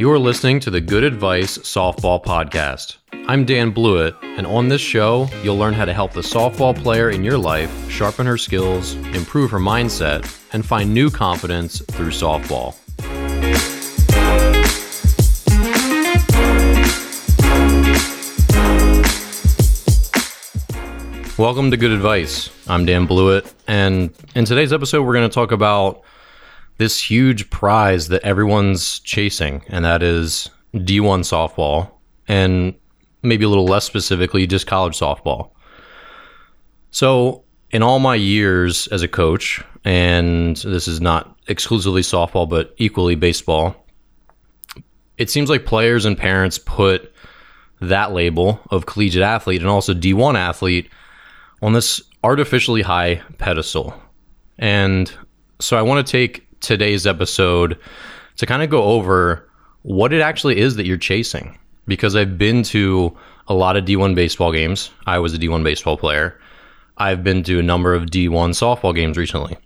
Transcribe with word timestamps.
You 0.00 0.10
are 0.12 0.18
listening 0.18 0.60
to 0.60 0.70
the 0.70 0.80
Good 0.80 1.04
Advice 1.04 1.58
Softball 1.58 2.24
Podcast. 2.24 2.96
I'm 3.28 3.44
Dan 3.44 3.70
Blewett, 3.70 4.14
and 4.22 4.46
on 4.46 4.66
this 4.68 4.80
show, 4.80 5.28
you'll 5.42 5.58
learn 5.58 5.74
how 5.74 5.84
to 5.84 5.92
help 5.92 6.14
the 6.14 6.22
softball 6.22 6.74
player 6.74 7.10
in 7.10 7.22
your 7.22 7.36
life 7.36 7.70
sharpen 7.90 8.24
her 8.24 8.38
skills, 8.38 8.94
improve 9.14 9.50
her 9.50 9.58
mindset, 9.58 10.24
and 10.54 10.64
find 10.64 10.94
new 10.94 11.10
confidence 11.10 11.82
through 11.82 12.12
softball. 12.12 12.74
Welcome 21.36 21.70
to 21.72 21.76
Good 21.76 21.92
Advice. 21.92 22.48
I'm 22.68 22.86
Dan 22.86 23.04
Blewett, 23.04 23.52
and 23.68 24.14
in 24.34 24.46
today's 24.46 24.72
episode, 24.72 25.02
we're 25.02 25.12
going 25.12 25.28
to 25.28 25.34
talk 25.34 25.52
about 25.52 26.04
this 26.80 27.10
huge 27.10 27.50
prize 27.50 28.08
that 28.08 28.22
everyone's 28.22 29.00
chasing, 29.00 29.62
and 29.68 29.84
that 29.84 30.02
is 30.02 30.48
D1 30.72 31.20
softball, 31.20 31.90
and 32.26 32.74
maybe 33.22 33.44
a 33.44 33.50
little 33.50 33.66
less 33.66 33.84
specifically, 33.84 34.46
just 34.46 34.66
college 34.66 34.98
softball. 34.98 35.50
So, 36.90 37.44
in 37.70 37.82
all 37.82 37.98
my 37.98 38.14
years 38.14 38.86
as 38.86 39.02
a 39.02 39.08
coach, 39.08 39.62
and 39.84 40.56
this 40.56 40.88
is 40.88 41.02
not 41.02 41.36
exclusively 41.48 42.00
softball, 42.00 42.48
but 42.48 42.74
equally 42.78 43.14
baseball, 43.14 43.76
it 45.18 45.28
seems 45.28 45.50
like 45.50 45.66
players 45.66 46.06
and 46.06 46.16
parents 46.16 46.56
put 46.56 47.12
that 47.82 48.12
label 48.12 48.58
of 48.70 48.86
collegiate 48.86 49.22
athlete 49.22 49.60
and 49.60 49.68
also 49.68 49.92
D1 49.92 50.34
athlete 50.34 50.88
on 51.60 51.74
this 51.74 52.00
artificially 52.24 52.80
high 52.80 53.20
pedestal. 53.36 53.92
And 54.56 55.12
so 55.60 55.76
I 55.76 55.82
want 55.82 56.06
to 56.06 56.10
take 56.10 56.46
today's 56.60 57.06
episode 57.06 57.78
to 58.36 58.46
kind 58.46 58.62
of 58.62 58.70
go 58.70 58.82
over 58.82 59.48
what 59.82 60.12
it 60.12 60.20
actually 60.20 60.58
is 60.58 60.76
that 60.76 60.86
you're 60.86 60.96
chasing. 60.96 61.58
Because 61.86 62.14
I've 62.14 62.38
been 62.38 62.62
to 62.64 63.16
a 63.48 63.54
lot 63.54 63.76
of 63.76 63.84
D1 63.84 64.14
baseball 64.14 64.52
games. 64.52 64.90
I 65.06 65.18
was 65.18 65.34
a 65.34 65.38
D1 65.38 65.64
baseball 65.64 65.96
player. 65.96 66.38
I've 66.98 67.24
been 67.24 67.42
to 67.44 67.58
a 67.58 67.62
number 67.62 67.94
of 67.94 68.06
D1 68.06 68.50
softball 68.50 68.94
games 68.94 69.16
recently. 69.16 69.56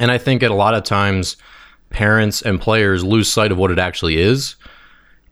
And 0.00 0.10
I 0.10 0.18
think 0.18 0.42
at 0.42 0.50
a 0.50 0.54
lot 0.54 0.74
of 0.74 0.84
times, 0.84 1.36
parents 1.90 2.42
and 2.42 2.60
players 2.60 3.04
lose 3.04 3.30
sight 3.30 3.52
of 3.52 3.58
what 3.58 3.70
it 3.70 3.78
actually 3.78 4.16
is 4.16 4.56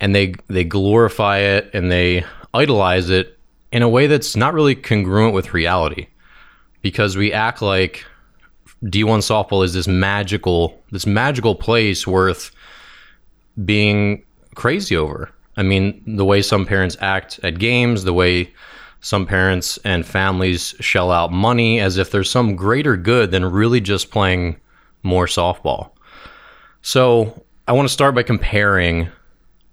and 0.03 0.15
they 0.15 0.35
they 0.49 0.65
glorify 0.65 1.39
it 1.39 1.71
and 1.73 1.91
they 1.91 2.25
idolize 2.53 3.09
it 3.09 3.39
in 3.71 3.83
a 3.83 3.89
way 3.89 4.07
that's 4.09 4.37
not 4.37 4.53
really 4.53 4.75
congruent 4.75 5.33
with 5.33 5.55
reality 5.55 6.09
because 6.83 7.17
we 7.17 7.33
act 7.33 7.63
like 7.63 8.05
D1 8.85 9.21
softball 9.21 9.65
is 9.65 9.75
this 9.75 9.87
magical 9.87 10.83
this 10.91 11.07
magical 11.07 11.55
place 11.55 12.07
worth 12.07 12.51
being 13.65 14.25
crazy 14.55 14.97
over. 14.97 15.31
I 15.57 15.63
mean, 15.63 16.03
the 16.07 16.25
way 16.25 16.43
some 16.43 16.67
parents 16.67 16.97
act 17.01 17.39
at 17.43 17.59
games, 17.59 18.05
the 18.05 18.13
way 18.13 18.53
some 19.01 19.27
parents 19.27 19.79
and 19.85 20.07
families 20.07 20.75
shell 20.81 21.11
out 21.11 21.33
money 21.33 21.81
as 21.81 21.99
if 21.99 22.11
there's 22.11 22.31
some 22.31 22.57
greater 22.57 22.97
good 22.97 23.31
than 23.31 23.45
really 23.45 23.81
just 23.81 24.11
playing 24.11 24.57
more 25.03 25.27
softball. 25.27 25.91
So, 26.83 27.45
I 27.69 27.73
want 27.73 27.87
to 27.87 27.93
start 27.93 28.15
by 28.15 28.23
comparing 28.23 29.09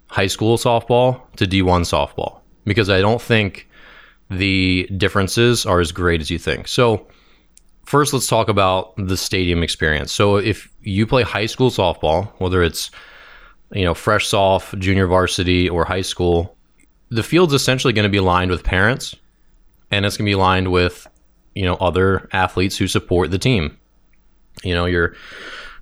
high 0.08 0.28
school 0.28 0.58
softball 0.58 1.22
to 1.38 1.46
D1 1.46 1.82
softball 1.82 2.40
because 2.66 2.90
I 2.90 3.02
don't 3.02 3.22
think 3.22 3.68
the 4.30 4.88
differences 4.98 5.66
are 5.66 5.80
as 5.80 5.92
great 5.92 6.22
as 6.22 6.30
you 6.30 6.38
think. 6.38 6.68
So, 6.68 7.08
first, 7.90 8.14
let's 8.14 8.28
talk 8.28 8.50
about 8.50 8.94
the 8.98 9.18
stadium 9.18 9.64
experience. 9.64 10.12
So, 10.12 10.38
if 10.38 10.70
you 10.82 11.08
play 11.08 11.24
high 11.24 11.48
school 11.48 11.72
softball, 11.72 12.32
whether 12.38 12.62
it's 12.62 12.92
you 13.74 13.84
know 13.84 13.94
fresh 13.94 14.28
soft, 14.28 14.78
junior 14.80 15.08
varsity, 15.08 15.68
or 15.68 15.86
high 15.86 16.02
school, 16.02 16.56
the 17.10 17.24
field's 17.24 17.54
essentially 17.54 17.92
going 17.92 18.04
to 18.04 18.10
be 18.10 18.20
lined 18.20 18.52
with 18.52 18.64
parents, 18.64 19.16
and 19.90 20.06
it's 20.06 20.18
going 20.18 20.26
to 20.26 20.30
be 20.30 20.36
lined 20.36 20.72
with 20.72 21.08
you 21.56 21.66
know 21.66 21.76
other 21.76 22.30
athletes 22.32 22.78
who 22.78 22.88
support 22.88 23.32
the 23.32 23.40
team. 23.40 23.76
You 24.64 24.76
know 24.76 24.86
your 24.86 25.16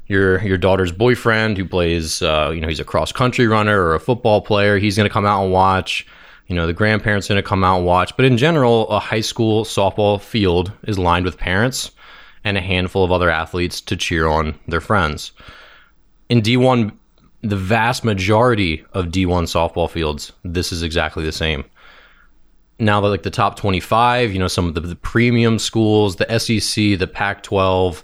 your 0.08 0.42
your 0.44 0.58
daughter's 0.58 0.94
boyfriend 0.94 1.58
who 1.58 1.66
plays 1.66 2.22
uh, 2.22 2.52
you 2.54 2.62
know 2.62 2.70
he's 2.70 2.80
a 2.80 2.86
cross 2.86 3.12
country 3.12 3.48
runner 3.48 3.84
or 3.84 3.96
a 3.96 4.00
football 4.00 4.42
player. 4.42 4.78
He's 4.78 4.96
going 4.96 5.10
to 5.10 5.14
come 5.14 5.26
out 5.26 5.44
and 5.44 5.52
watch 5.52 6.08
you 6.48 6.56
know, 6.56 6.66
the 6.66 6.72
grandparents 6.72 7.30
are 7.30 7.34
going 7.34 7.44
to 7.44 7.48
come 7.48 7.66
out 7.66 7.80
and 7.80 7.86
watch. 7.86 8.16
But 8.16 8.24
in 8.24 8.38
general, 8.38 8.88
a 8.90 9.00
high 9.00 9.20
school 9.20 9.66
softball 9.66 10.22
field 10.22 10.72
is 10.84 10.98
lined 10.98 11.26
with 11.26 11.38
parents 11.38 11.92
and 12.48 12.58
a 12.58 12.62
handful 12.62 13.04
of 13.04 13.12
other 13.12 13.30
athletes 13.30 13.82
to 13.82 13.96
cheer 13.96 14.28
on 14.28 14.58
their 14.68 14.82
friends. 14.82 15.32
In 16.30 16.42
D1, 16.42 16.92
the 17.42 17.56
vast 17.56 18.04
majority 18.04 18.86
of 18.94 19.08
D1 19.08 19.44
softball 19.44 19.90
fields, 19.90 20.34
this 20.44 20.72
is 20.72 20.84
exactly 20.84 21.24
the 21.24 21.32
same. 21.32 21.64
Now, 22.80 23.02
that 23.02 23.10
like 23.10 23.24
the 23.24 23.32
top 23.32 23.56
25, 23.58 24.34
you 24.34 24.40
know, 24.40 24.48
some 24.48 24.68
of 24.68 24.76
the, 24.76 24.82
the 24.82 24.96
premium 24.96 25.58
schools, 25.60 26.18
the 26.18 26.40
SEC, 26.40 27.00
the 27.00 27.08
Pac 27.08 27.44
12, 27.44 28.04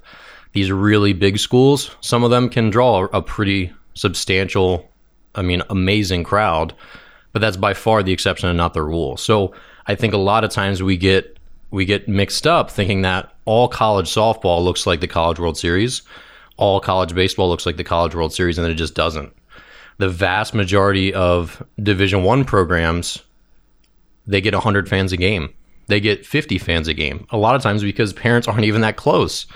these 0.54 0.72
really 0.72 1.14
big 1.14 1.38
schools, 1.38 1.96
some 2.02 2.24
of 2.24 2.32
them 2.32 2.50
can 2.50 2.70
draw 2.70 3.04
a, 3.04 3.06
a 3.18 3.22
pretty 3.22 3.72
substantial, 3.94 4.90
I 5.36 5.42
mean, 5.42 5.62
amazing 5.70 6.24
crowd 6.24 6.74
but 7.34 7.42
that's 7.42 7.58
by 7.58 7.74
far 7.74 8.02
the 8.02 8.14
exception 8.14 8.48
and 8.48 8.58
not 8.58 8.74
the 8.74 8.82
rule. 8.82 9.18
So 9.18 9.54
I 9.88 9.96
think 9.96 10.14
a 10.14 10.18
lot 10.18 10.44
of 10.44 10.52
times 10.52 10.82
we 10.82 10.96
get 10.96 11.38
we 11.74 11.86
get 11.86 12.08
mixed 12.08 12.46
up 12.46 12.70
thinking 12.70 13.02
that 13.02 13.34
all 13.46 13.68
college 13.68 14.06
softball 14.06 14.64
looks 14.64 14.86
like 14.86 15.02
the 15.02 15.08
College 15.08 15.40
World 15.40 15.58
Series, 15.58 16.04
all 16.56 16.80
college 16.80 17.16
baseball 17.16 17.50
looks 17.50 17.66
like 17.66 17.78
the 17.78 17.84
College 17.84 18.14
World 18.14 18.32
Series, 18.32 18.60
and 18.60 18.68
it 18.68 18.76
just 18.76 18.94
doesn't. 18.94 19.34
The 19.98 20.08
vast 20.08 20.54
majority 20.54 21.12
of 21.16 21.64
Division 21.82 22.24
One 22.24 22.46
programs, 22.46 23.24
they 24.28 24.40
get 24.40 24.54
100 24.54 24.88
fans 24.88 25.12
a 25.14 25.18
game. 25.18 25.52
They 25.88 26.00
get 26.00 26.28
50 26.28 26.60
fans 26.60 26.88
a 26.88 26.94
game. 26.94 27.26
A 27.32 27.38
lot 27.38 27.56
of 27.56 27.64
times 27.64 27.82
because 27.82 28.14
parents 28.14 28.48
aren't 28.48 28.66
even 28.66 28.82
that 28.82 28.96
close. 28.96 29.48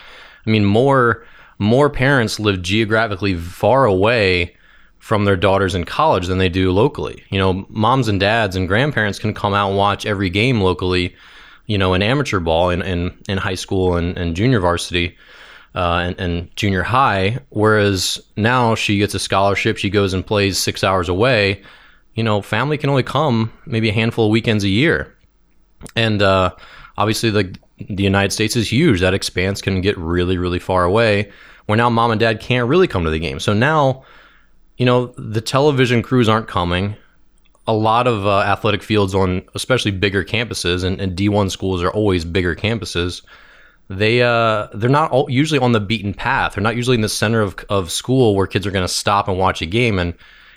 I 0.45 0.49
mean, 0.49 0.65
more 0.65 1.23
more 1.59 1.89
parents 1.89 2.39
live 2.39 2.63
geographically 2.63 3.35
far 3.35 3.85
away 3.85 4.55
from 4.97 5.25
their 5.25 5.37
daughters 5.37 5.75
in 5.75 5.83
college 5.83 6.25
than 6.25 6.39
they 6.39 6.49
do 6.49 6.71
locally. 6.71 7.23
You 7.29 7.37
know, 7.37 7.65
moms 7.69 8.07
and 8.07 8.19
dads 8.19 8.55
and 8.55 8.67
grandparents 8.67 9.19
can 9.19 9.35
come 9.35 9.53
out 9.53 9.69
and 9.69 9.77
watch 9.77 10.05
every 10.05 10.31
game 10.31 10.61
locally, 10.61 11.15
you 11.67 11.77
know, 11.77 11.93
in 11.93 12.01
amateur 12.01 12.39
ball 12.39 12.69
in, 12.69 12.81
in, 12.81 13.17
in 13.29 13.37
high 13.37 13.55
school 13.55 13.95
and, 13.95 14.17
and 14.17 14.35
junior 14.35 14.59
varsity 14.59 15.15
uh, 15.75 16.01
and, 16.03 16.19
and 16.19 16.55
junior 16.55 16.83
high. 16.83 17.39
Whereas 17.49 18.19
now 18.35 18.75
she 18.75 18.97
gets 18.97 19.13
a 19.13 19.19
scholarship, 19.19 19.77
she 19.77 19.89
goes 19.89 20.13
and 20.13 20.25
plays 20.25 20.57
six 20.57 20.83
hours 20.83 21.09
away. 21.09 21.61
You 22.15 22.23
know, 22.23 22.41
family 22.41 22.77
can 22.77 22.89
only 22.89 23.03
come 23.03 23.53
maybe 23.65 23.89
a 23.89 23.93
handful 23.93 24.25
of 24.25 24.31
weekends 24.31 24.63
a 24.63 24.69
year. 24.69 25.15
And 25.95 26.21
uh, 26.21 26.55
obviously, 26.97 27.29
the, 27.29 27.55
the 27.77 28.03
United 28.03 28.31
States 28.31 28.55
is 28.55 28.71
huge. 28.71 29.01
That 29.01 29.13
expanse 29.13 29.61
can 29.61 29.81
get 29.81 29.95
really, 29.97 30.37
really 30.37 30.57
far 30.57 30.83
away 30.83 31.31
where 31.67 31.77
now 31.77 31.89
mom 31.89 32.11
and 32.11 32.19
dad 32.19 32.39
can't 32.39 32.67
really 32.67 32.87
come 32.87 33.03
to 33.03 33.11
the 33.11 33.19
game. 33.19 33.39
So 33.39 33.53
now, 33.53 34.03
you 34.77 34.85
know, 34.85 35.07
the 35.17 35.41
television 35.41 36.01
crews 36.01 36.27
aren't 36.27 36.47
coming. 36.47 36.95
A 37.67 37.73
lot 37.73 38.07
of 38.07 38.25
uh, 38.25 38.39
athletic 38.39 38.81
fields 38.81 39.13
on, 39.13 39.43
especially 39.53 39.91
bigger 39.91 40.23
campuses, 40.23 40.83
and, 40.83 41.01
and 41.01 41.17
D1 41.17 41.51
schools 41.51 41.83
are 41.83 41.91
always 41.91 42.23
bigger 42.23 42.55
campuses. 42.55 43.21
They 43.89 44.21
uh, 44.21 44.67
they're 44.73 44.89
not 44.89 45.11
all, 45.11 45.29
usually 45.29 45.59
on 45.59 45.71
the 45.71 45.79
beaten 45.79 46.13
path. 46.13 46.55
They're 46.55 46.63
not 46.63 46.75
usually 46.75 46.95
in 46.95 47.01
the 47.01 47.09
center 47.09 47.41
of, 47.41 47.57
of 47.69 47.91
school 47.91 48.35
where 48.35 48.47
kids 48.47 48.67
are 48.67 48.71
going 48.71 48.87
to 48.87 48.93
stop 48.93 49.27
and 49.27 49.37
watch 49.37 49.61
a 49.61 49.65
game, 49.65 49.99
and 49.99 50.13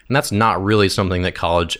and 0.08 0.16
that's 0.16 0.32
not 0.32 0.62
really 0.62 0.88
something 0.88 1.22
that 1.22 1.36
college, 1.36 1.78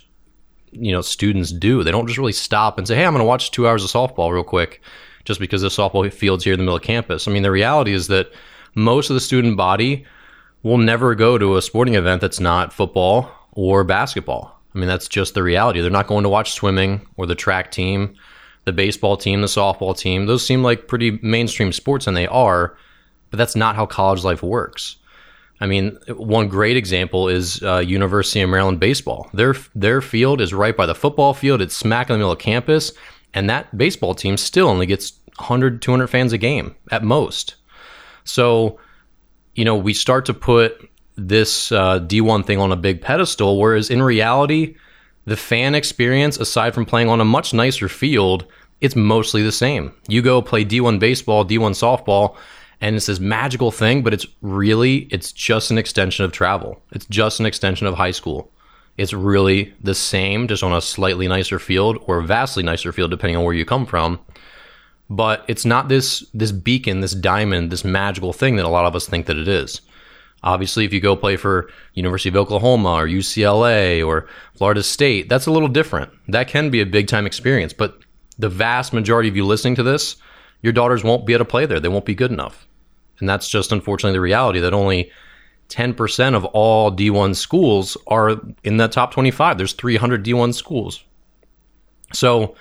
you 0.70 0.92
know, 0.92 1.00
students 1.00 1.50
do. 1.50 1.82
They 1.82 1.90
don't 1.90 2.06
just 2.06 2.18
really 2.18 2.32
stop 2.32 2.78
and 2.78 2.86
say, 2.86 2.94
"Hey, 2.94 3.04
I'm 3.04 3.12
going 3.12 3.20
to 3.20 3.24
watch 3.24 3.50
two 3.50 3.66
hours 3.66 3.82
of 3.82 3.90
softball 3.90 4.32
real 4.32 4.44
quick," 4.44 4.80
just 5.24 5.40
because 5.40 5.62
the 5.62 5.68
softball 5.68 6.12
field's 6.12 6.44
here 6.44 6.52
in 6.52 6.58
the 6.58 6.64
middle 6.64 6.76
of 6.76 6.82
campus. 6.82 7.26
I 7.26 7.32
mean, 7.32 7.42
the 7.42 7.50
reality 7.50 7.92
is 7.92 8.06
that 8.08 8.32
most 8.76 9.10
of 9.10 9.14
the 9.14 9.20
student 9.20 9.56
body 9.56 10.04
will 10.62 10.78
never 10.78 11.14
go 11.16 11.38
to 11.38 11.56
a 11.56 11.62
sporting 11.62 11.94
event 11.94 12.20
that's 12.20 12.40
not 12.40 12.72
football 12.72 13.30
or 13.52 13.82
basketball. 13.82 14.59
I 14.74 14.78
mean, 14.78 14.88
that's 14.88 15.08
just 15.08 15.34
the 15.34 15.42
reality. 15.42 15.80
They're 15.80 15.90
not 15.90 16.06
going 16.06 16.22
to 16.22 16.28
watch 16.28 16.52
swimming 16.52 17.06
or 17.16 17.26
the 17.26 17.34
track 17.34 17.72
team, 17.72 18.14
the 18.64 18.72
baseball 18.72 19.16
team, 19.16 19.40
the 19.40 19.46
softball 19.46 19.96
team. 19.96 20.26
Those 20.26 20.46
seem 20.46 20.62
like 20.62 20.88
pretty 20.88 21.18
mainstream 21.22 21.72
sports, 21.72 22.06
and 22.06 22.16
they 22.16 22.26
are, 22.26 22.76
but 23.30 23.36
that's 23.36 23.56
not 23.56 23.76
how 23.76 23.86
college 23.86 24.22
life 24.22 24.42
works. 24.42 24.96
I 25.60 25.66
mean, 25.66 25.98
one 26.08 26.48
great 26.48 26.76
example 26.76 27.28
is 27.28 27.62
uh, 27.62 27.78
University 27.78 28.40
of 28.40 28.48
Maryland 28.48 28.80
baseball. 28.80 29.28
Their 29.34 29.54
their 29.74 30.00
field 30.00 30.40
is 30.40 30.54
right 30.54 30.76
by 30.76 30.86
the 30.86 30.94
football 30.94 31.34
field. 31.34 31.60
It's 31.60 31.76
smack 31.76 32.08
in 32.08 32.14
the 32.14 32.18
middle 32.18 32.32
of 32.32 32.38
campus, 32.38 32.92
and 33.34 33.50
that 33.50 33.76
baseball 33.76 34.14
team 34.14 34.36
still 34.36 34.68
only 34.68 34.86
gets 34.86 35.12
100, 35.36 35.82
200 35.82 36.06
fans 36.06 36.32
a 36.32 36.38
game 36.38 36.74
at 36.90 37.04
most. 37.04 37.56
So 38.24 38.78
you 39.54 39.64
know, 39.64 39.76
we 39.76 39.92
start 39.92 40.24
to 40.26 40.34
put 40.34 40.89
this 41.28 41.72
uh, 41.72 42.00
D1 42.00 42.46
thing 42.46 42.58
on 42.58 42.72
a 42.72 42.76
big 42.76 43.00
pedestal, 43.00 43.58
whereas 43.58 43.90
in 43.90 44.02
reality, 44.02 44.76
the 45.26 45.36
fan 45.36 45.74
experience, 45.74 46.38
aside 46.38 46.74
from 46.74 46.86
playing 46.86 47.08
on 47.08 47.20
a 47.20 47.24
much 47.24 47.52
nicer 47.52 47.88
field, 47.88 48.46
it's 48.80 48.96
mostly 48.96 49.42
the 49.42 49.52
same. 49.52 49.94
You 50.08 50.22
go 50.22 50.40
play 50.40 50.64
D1 50.64 50.98
baseball, 50.98 51.44
D1 51.44 51.72
softball, 51.72 52.36
and 52.80 52.96
it's 52.96 53.06
this 53.06 53.20
magical 53.20 53.70
thing, 53.70 54.02
but 54.02 54.14
it's 54.14 54.26
really 54.40 55.08
it's 55.10 55.32
just 55.32 55.70
an 55.70 55.78
extension 55.78 56.24
of 56.24 56.32
travel. 56.32 56.82
It's 56.92 57.06
just 57.06 57.40
an 57.40 57.46
extension 57.46 57.86
of 57.86 57.94
high 57.94 58.10
school. 58.10 58.50
It's 58.96 59.12
really 59.12 59.74
the 59.82 59.94
same, 59.94 60.48
just 60.48 60.62
on 60.62 60.72
a 60.72 60.80
slightly 60.80 61.28
nicer 61.28 61.58
field 61.58 61.98
or 62.06 62.20
vastly 62.22 62.62
nicer 62.62 62.92
field, 62.92 63.10
depending 63.10 63.36
on 63.36 63.44
where 63.44 63.54
you 63.54 63.64
come 63.64 63.86
from. 63.86 64.18
But 65.08 65.44
it's 65.48 65.64
not 65.64 65.88
this 65.88 66.24
this 66.32 66.52
beacon, 66.52 67.00
this 67.00 67.12
diamond, 67.12 67.70
this 67.70 67.84
magical 67.84 68.32
thing 68.32 68.56
that 68.56 68.64
a 68.64 68.68
lot 68.68 68.86
of 68.86 68.94
us 68.94 69.06
think 69.06 69.26
that 69.26 69.36
it 69.36 69.48
is. 69.48 69.80
Obviously, 70.42 70.84
if 70.84 70.92
you 70.92 71.00
go 71.00 71.16
play 71.16 71.36
for 71.36 71.70
University 71.94 72.30
of 72.30 72.36
Oklahoma 72.36 72.94
or 72.94 73.06
UCLA 73.06 74.06
or 74.06 74.26
Florida 74.54 74.82
State, 74.82 75.28
that's 75.28 75.46
a 75.46 75.50
little 75.52 75.68
different. 75.68 76.10
That 76.28 76.48
can 76.48 76.70
be 76.70 76.80
a 76.80 76.86
big 76.86 77.08
time 77.08 77.26
experience, 77.26 77.72
but 77.72 77.98
the 78.38 78.48
vast 78.48 78.92
majority 78.92 79.28
of 79.28 79.36
you 79.36 79.44
listening 79.44 79.74
to 79.76 79.82
this, 79.82 80.16
your 80.62 80.72
daughters 80.72 81.04
won't 81.04 81.26
be 81.26 81.34
able 81.34 81.44
to 81.44 81.50
play 81.50 81.66
there. 81.66 81.80
They 81.80 81.88
won't 81.88 82.06
be 82.06 82.14
good 82.14 82.32
enough. 82.32 82.66
And 83.18 83.28
that's 83.28 83.48
just 83.48 83.70
unfortunately 83.70 84.16
the 84.16 84.20
reality 84.20 84.60
that 84.60 84.72
only 84.72 85.10
10% 85.68 86.34
of 86.34 86.44
all 86.46 86.90
D1 86.90 87.36
schools 87.36 87.96
are 88.06 88.40
in 88.64 88.78
the 88.78 88.88
top 88.88 89.12
25. 89.12 89.58
There's 89.58 89.74
300 89.74 90.24
D1 90.24 90.54
schools. 90.54 91.04
So 92.12 92.56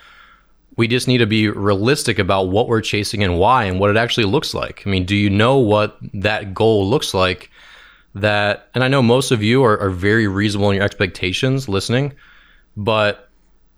we 0.77 0.87
just 0.87 1.07
need 1.07 1.17
to 1.17 1.25
be 1.25 1.49
realistic 1.49 2.19
about 2.19 2.49
what 2.49 2.67
we're 2.67 2.81
chasing 2.81 3.23
and 3.23 3.37
why 3.39 3.65
and 3.65 3.79
what 3.79 3.89
it 3.89 3.97
actually 3.97 4.25
looks 4.25 4.53
like. 4.53 4.83
I 4.85 4.89
mean, 4.89 5.05
do 5.05 5.15
you 5.15 5.29
know 5.29 5.57
what 5.57 5.97
that 6.13 6.53
goal 6.53 6.87
looks 6.87 7.13
like? 7.13 7.49
That, 8.19 8.69
and 8.73 8.83
I 8.83 8.87
know 8.87 9.01
most 9.01 9.31
of 9.31 9.43
you 9.43 9.63
are, 9.63 9.77
are 9.79 9.89
very 9.89 10.27
reasonable 10.27 10.69
in 10.71 10.75
your 10.75 10.85
expectations 10.85 11.69
listening, 11.69 12.13
but 12.75 13.29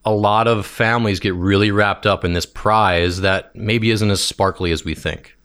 a 0.03 0.11
lot 0.11 0.47
of 0.47 0.65
families 0.65 1.19
get 1.19 1.35
really 1.35 1.71
wrapped 1.71 2.05
up 2.05 2.25
in 2.25 2.33
this 2.33 2.45
prize 2.45 3.21
that 3.21 3.55
maybe 3.55 3.91
isn't 3.91 4.09
as 4.09 4.23
sparkly 4.23 4.71
as 4.71 4.83
we 4.83 4.95
think. 4.95 5.37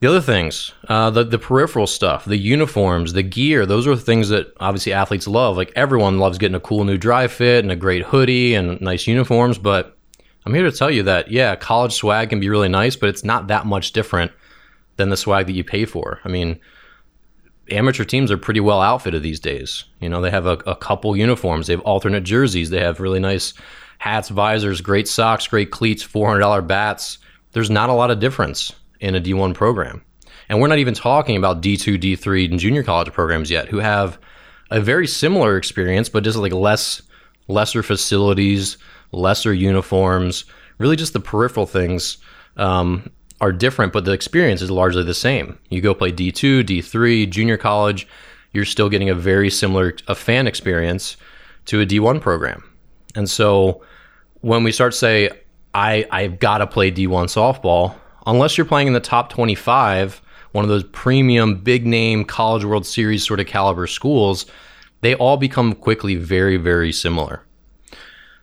The 0.00 0.08
other 0.08 0.20
things, 0.22 0.72
uh, 0.88 1.10
the 1.10 1.24
the 1.24 1.38
peripheral 1.38 1.86
stuff, 1.86 2.24
the 2.24 2.38
uniforms, 2.38 3.12
the 3.12 3.22
gear, 3.22 3.66
those 3.66 3.86
are 3.86 3.94
things 3.94 4.30
that 4.30 4.46
obviously 4.58 4.94
athletes 4.94 5.28
love. 5.28 5.58
Like 5.58 5.72
everyone 5.76 6.18
loves 6.18 6.38
getting 6.38 6.54
a 6.54 6.60
cool 6.60 6.84
new 6.84 6.96
dry 6.96 7.28
fit 7.28 7.64
and 7.64 7.70
a 7.70 7.76
great 7.76 8.04
hoodie 8.04 8.54
and 8.54 8.80
nice 8.80 9.06
uniforms. 9.06 9.58
But 9.58 9.98
I'm 10.46 10.54
here 10.54 10.70
to 10.70 10.74
tell 10.74 10.90
you 10.90 11.02
that 11.02 11.30
yeah, 11.30 11.54
college 11.54 11.92
swag 11.92 12.30
can 12.30 12.40
be 12.40 12.48
really 12.48 12.68
nice, 12.68 12.96
but 12.96 13.10
it's 13.10 13.24
not 13.24 13.48
that 13.48 13.66
much 13.66 13.92
different 13.92 14.32
than 14.96 15.10
the 15.10 15.18
swag 15.18 15.46
that 15.46 15.52
you 15.52 15.64
pay 15.64 15.84
for. 15.84 16.20
I 16.24 16.28
mean, 16.28 16.58
amateur 17.70 18.04
teams 18.04 18.30
are 18.30 18.38
pretty 18.38 18.60
well 18.60 18.80
outfitted 18.80 19.22
these 19.22 19.40
days. 19.40 19.84
You 20.00 20.08
know, 20.08 20.20
they 20.20 20.30
have 20.30 20.46
a, 20.46 20.58
a 20.66 20.76
couple 20.76 21.16
uniforms, 21.16 21.66
they 21.66 21.72
have 21.72 21.82
alternate 21.82 22.24
jerseys, 22.24 22.70
they 22.70 22.80
have 22.80 23.00
really 23.00 23.20
nice 23.20 23.54
hats, 23.98 24.28
visors, 24.28 24.80
great 24.80 25.06
socks, 25.06 25.46
great 25.46 25.70
cleats, 25.70 26.06
$400 26.06 26.66
bats. 26.66 27.18
There's 27.52 27.70
not 27.70 27.90
a 27.90 27.94
lot 27.94 28.10
of 28.10 28.18
difference 28.18 28.72
in 29.00 29.14
a 29.14 29.20
D1 29.20 29.54
program. 29.54 30.02
And 30.48 30.60
we're 30.60 30.68
not 30.68 30.78
even 30.78 30.94
talking 30.94 31.36
about 31.36 31.62
D2, 31.62 32.00
D3, 32.00 32.50
and 32.50 32.58
junior 32.58 32.82
college 32.82 33.12
programs 33.12 33.50
yet, 33.50 33.68
who 33.68 33.78
have 33.78 34.18
a 34.70 34.80
very 34.80 35.06
similar 35.06 35.56
experience, 35.56 36.08
but 36.08 36.24
just 36.24 36.38
like 36.38 36.52
less, 36.52 37.02
lesser 37.46 37.82
facilities, 37.82 38.78
lesser 39.12 39.52
uniforms, 39.52 40.44
really 40.78 40.96
just 40.96 41.12
the 41.12 41.20
peripheral 41.20 41.66
things 41.66 42.18
um, 42.56 43.10
are 43.40 43.52
different, 43.52 43.92
but 43.92 44.04
the 44.04 44.12
experience 44.12 44.62
is 44.62 44.70
largely 44.70 45.02
the 45.02 45.14
same. 45.14 45.58
You 45.70 45.80
go 45.80 45.94
play 45.94 46.12
D2, 46.12 46.64
D3, 46.64 47.30
junior 47.30 47.56
college, 47.56 48.06
you're 48.52 48.64
still 48.64 48.88
getting 48.88 49.08
a 49.08 49.14
very 49.14 49.50
similar 49.50 49.94
a 50.08 50.14
fan 50.14 50.46
experience 50.46 51.16
to 51.66 51.80
a 51.80 51.86
D1 51.86 52.20
program. 52.20 52.62
And 53.14 53.28
so 53.28 53.82
when 54.40 54.62
we 54.62 54.72
start 54.72 54.92
to 54.92 54.98
say, 54.98 55.30
I, 55.74 56.06
I've 56.10 56.38
got 56.38 56.58
to 56.58 56.66
play 56.66 56.90
D1 56.90 57.26
softball, 57.26 57.94
unless 58.26 58.58
you're 58.58 58.64
playing 58.64 58.88
in 58.88 58.92
the 58.92 59.00
top 59.00 59.30
25, 59.30 60.20
one 60.52 60.64
of 60.64 60.68
those 60.68 60.84
premium, 60.84 61.56
big 61.56 61.86
name 61.86 62.24
College 62.24 62.64
World 62.64 62.86
Series 62.86 63.26
sort 63.26 63.40
of 63.40 63.46
caliber 63.46 63.86
schools, 63.86 64.46
they 65.00 65.14
all 65.14 65.36
become 65.36 65.74
quickly 65.74 66.16
very, 66.16 66.56
very 66.56 66.92
similar. 66.92 67.44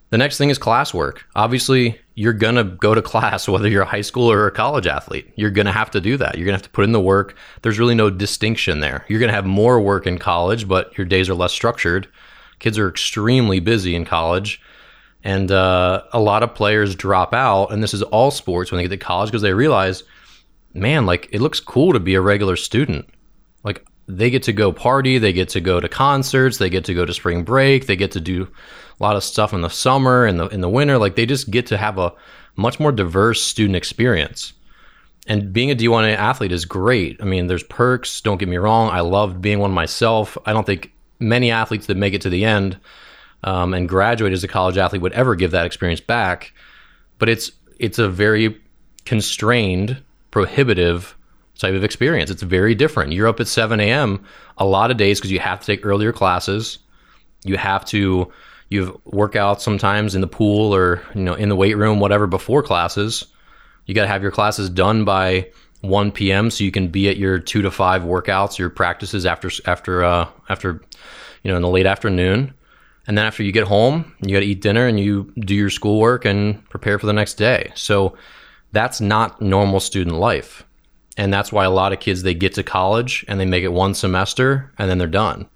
The 0.10 0.18
next 0.18 0.38
thing 0.38 0.50
is 0.50 0.58
classwork. 0.58 1.20
Obviously, 1.36 2.00
you're 2.18 2.34
going 2.34 2.56
to 2.56 2.64
go 2.64 2.96
to 2.96 3.02
class 3.02 3.48
whether 3.48 3.70
you're 3.70 3.84
a 3.84 3.86
high 3.86 4.02
school 4.02 4.32
or 4.32 4.48
a 4.48 4.52
college 4.52 4.88
athlete. 4.88 5.32
You're 5.36 5.52
going 5.52 5.68
to 5.68 5.72
have 5.72 5.92
to 5.92 6.02
do 6.02 6.18
that. 6.18 6.36
You're 6.36 6.46
going 6.46 6.54
to 6.54 6.58
have 6.58 6.64
to 6.64 6.70
put 6.72 6.84
in 6.84 6.92
the 6.92 7.00
work. 7.00 7.36
There's 7.62 7.78
really 7.78 7.94
no 7.94 8.10
distinction 8.10 8.80
there. 8.80 9.06
You're 9.08 9.20
going 9.20 9.30
to 9.30 9.36
have 9.36 9.46
more 9.46 9.80
work 9.80 10.08
in 10.08 10.18
college, 10.18 10.68
but 10.68 10.98
your 10.98 11.06
days 11.06 11.30
are 11.30 11.36
less 11.36 11.54
structured. 11.54 12.08
Kids 12.58 12.80
are 12.80 12.90
extremely 12.90 13.60
busy 13.60 13.94
in 13.96 14.04
college. 14.04 14.60
And 15.24 15.52
uh, 15.52 16.06
a 16.12 16.20
lot 16.20 16.42
of 16.42 16.56
players 16.56 16.96
drop 16.96 17.36
out, 17.36 17.68
and 17.72 17.84
this 17.84 17.94
is 17.94 18.02
all 18.02 18.32
sports 18.32 18.72
when 18.72 18.78
they 18.78 18.86
get 18.86 19.00
to 19.00 19.06
college 19.06 19.30
because 19.30 19.44
they 19.44 19.54
realize, 19.54 20.04
man, 20.74 21.06
like 21.06 21.30
it 21.32 21.40
looks 21.40 21.60
cool 21.60 21.94
to 21.94 22.00
be 22.00 22.16
a 22.16 22.22
regular 22.22 22.56
student. 22.56 23.08
Like 23.64 23.86
they 24.08 24.32
get 24.32 24.42
to 24.44 24.54
go 24.54 24.72
party, 24.72 25.20
they 25.20 25.34
get 25.34 25.50
to 25.50 25.62
go 25.62 25.80
to 25.80 25.88
concerts, 25.88 26.58
they 26.58 26.72
get 26.72 26.86
to 26.86 26.96
go 26.96 27.06
to 27.06 27.14
spring 27.14 27.44
break, 27.44 27.86
they 27.86 27.96
get 27.96 28.14
to 28.14 28.22
do 28.22 28.48
a 29.00 29.04
lot 29.04 29.16
of 29.16 29.24
stuff 29.24 29.54
in 29.54 29.62
the 29.62 29.70
summer 29.70 30.26
and 30.26 30.40
the 30.40 30.48
in 30.48 30.62
the 30.62 30.70
winter. 30.70 30.98
Like 30.98 31.16
they 31.16 31.26
just 31.26 31.52
get 31.52 31.68
to 31.68 31.78
have 31.78 31.98
a 31.98 32.14
much 32.56 32.80
more 32.80 32.92
diverse 32.92 33.44
student 33.44 33.76
experience. 33.76 34.54
And 35.28 35.52
being 35.52 35.72
a 35.72 35.76
D1 35.76 36.16
athlete 36.16 36.54
is 36.54 36.66
great. 36.66 37.22
I 37.22 37.26
mean, 37.26 37.48
there's 37.48 37.64
perks. 37.64 38.22
Don't 38.22 38.38
get 38.38 38.48
me 38.48 38.58
wrong. 38.58 38.90
I 38.90 39.02
loved 39.02 39.42
being 39.42 39.60
one 39.60 39.72
myself. 39.72 40.38
I 40.46 40.54
don't 40.54 40.66
think 40.66 40.94
many 41.20 41.52
athletes 41.52 41.88
that 41.88 41.98
make 41.98 42.14
it 42.14 42.22
to 42.22 42.30
the 42.30 42.46
end 42.46 42.80
um, 43.44 43.74
and 43.74 43.90
graduate 43.90 44.32
as 44.32 44.44
a 44.44 44.48
college 44.48 44.78
athlete 44.78 45.02
would 45.02 45.14
ever 45.14 45.36
give 45.36 45.52
that 45.52 45.66
experience 45.66 46.00
back. 46.00 46.54
But 47.20 47.30
it's 47.30 47.52
it's 47.80 48.00
a 48.00 48.10
very 48.10 48.60
constrained, 49.06 50.02
prohibitive 50.32 51.16
type 51.58 51.74
of 51.74 51.84
experience. 51.84 52.30
It's 52.30 52.44
very 52.44 52.76
different. 52.76 53.14
You're 53.14 53.28
up 53.28 53.40
at 53.40 53.48
7 53.48 53.80
a.m. 53.80 54.24
a 54.58 54.66
lot 54.66 54.92
of 54.92 54.98
days 54.98 55.20
because 55.20 55.32
you 55.32 55.40
have 55.40 55.60
to 55.60 55.66
take 55.66 55.86
earlier 55.86 56.14
classes. 56.14 56.80
You 57.44 57.58
have 57.58 57.86
to 57.86 58.32
you 58.70 58.86
have 58.86 58.96
workouts 59.06 59.62
sometimes 59.62 60.16
in 60.16 60.22
the 60.22 60.28
pool 60.28 60.74
or 60.74 61.02
you 61.16 61.24
know 61.24 61.34
in 61.34 61.50
the 61.50 61.56
weight 61.56 61.78
room, 61.78 62.00
whatever 62.00 62.28
before 62.28 62.64
classes. 62.64 63.26
You 63.86 63.96
got 63.96 64.02
to 64.02 64.10
have 64.10 64.22
your 64.22 64.32
classes 64.32 64.70
done 64.70 65.06
by 65.06 65.50
1 65.82 66.12
p.m. 66.12 66.50
so 66.50 66.64
you 66.64 66.72
can 66.72 66.90
be 66.90 67.08
at 67.08 67.18
your 67.18 67.40
two 67.40 67.62
to 67.62 67.72
five 67.72 68.02
workouts, 68.02 68.58
your 68.58 68.70
practices 68.70 69.26
after 69.26 69.50
after 69.66 70.04
uh, 70.04 70.28
after 70.50 70.82
you 71.44 71.52
know 71.52 71.56
in 71.56 71.62
the 71.62 71.70
late 71.70 71.86
afternoon. 71.86 72.54
And 73.08 73.18
then 73.18 73.26
after 73.26 73.42
you 73.42 73.54
get 73.54 73.68
home, 73.68 74.14
you 74.22 74.34
got 74.34 74.42
to 74.42 74.46
eat 74.46 74.62
dinner 74.62 74.86
and 74.86 75.00
you 75.00 75.32
do 75.40 75.56
your 75.56 75.70
schoolwork 75.70 76.26
and 76.26 76.68
prepare 76.70 77.00
for 77.00 77.06
the 77.06 77.14
next 77.14 77.36
day. 77.36 77.72
So 77.74 78.18
that's 78.74 79.00
not 79.00 79.42
normal 79.42 79.80
student 79.80 80.18
life. 80.18 80.66
And 81.16 81.34
that's 81.34 81.52
why 81.52 81.64
a 81.64 81.72
lot 81.72 81.94
of 81.94 82.02
kids 82.02 82.24
they 82.24 82.34
get 82.34 82.54
to 82.56 82.64
college 82.64 83.24
and 83.30 83.40
they 83.40 83.46
make 83.46 83.64
it 83.64 83.72
one 83.72 83.94
semester 83.94 84.74
and 84.78 84.90
then 84.90 84.98
they're 84.98 85.08
done. 85.08 85.48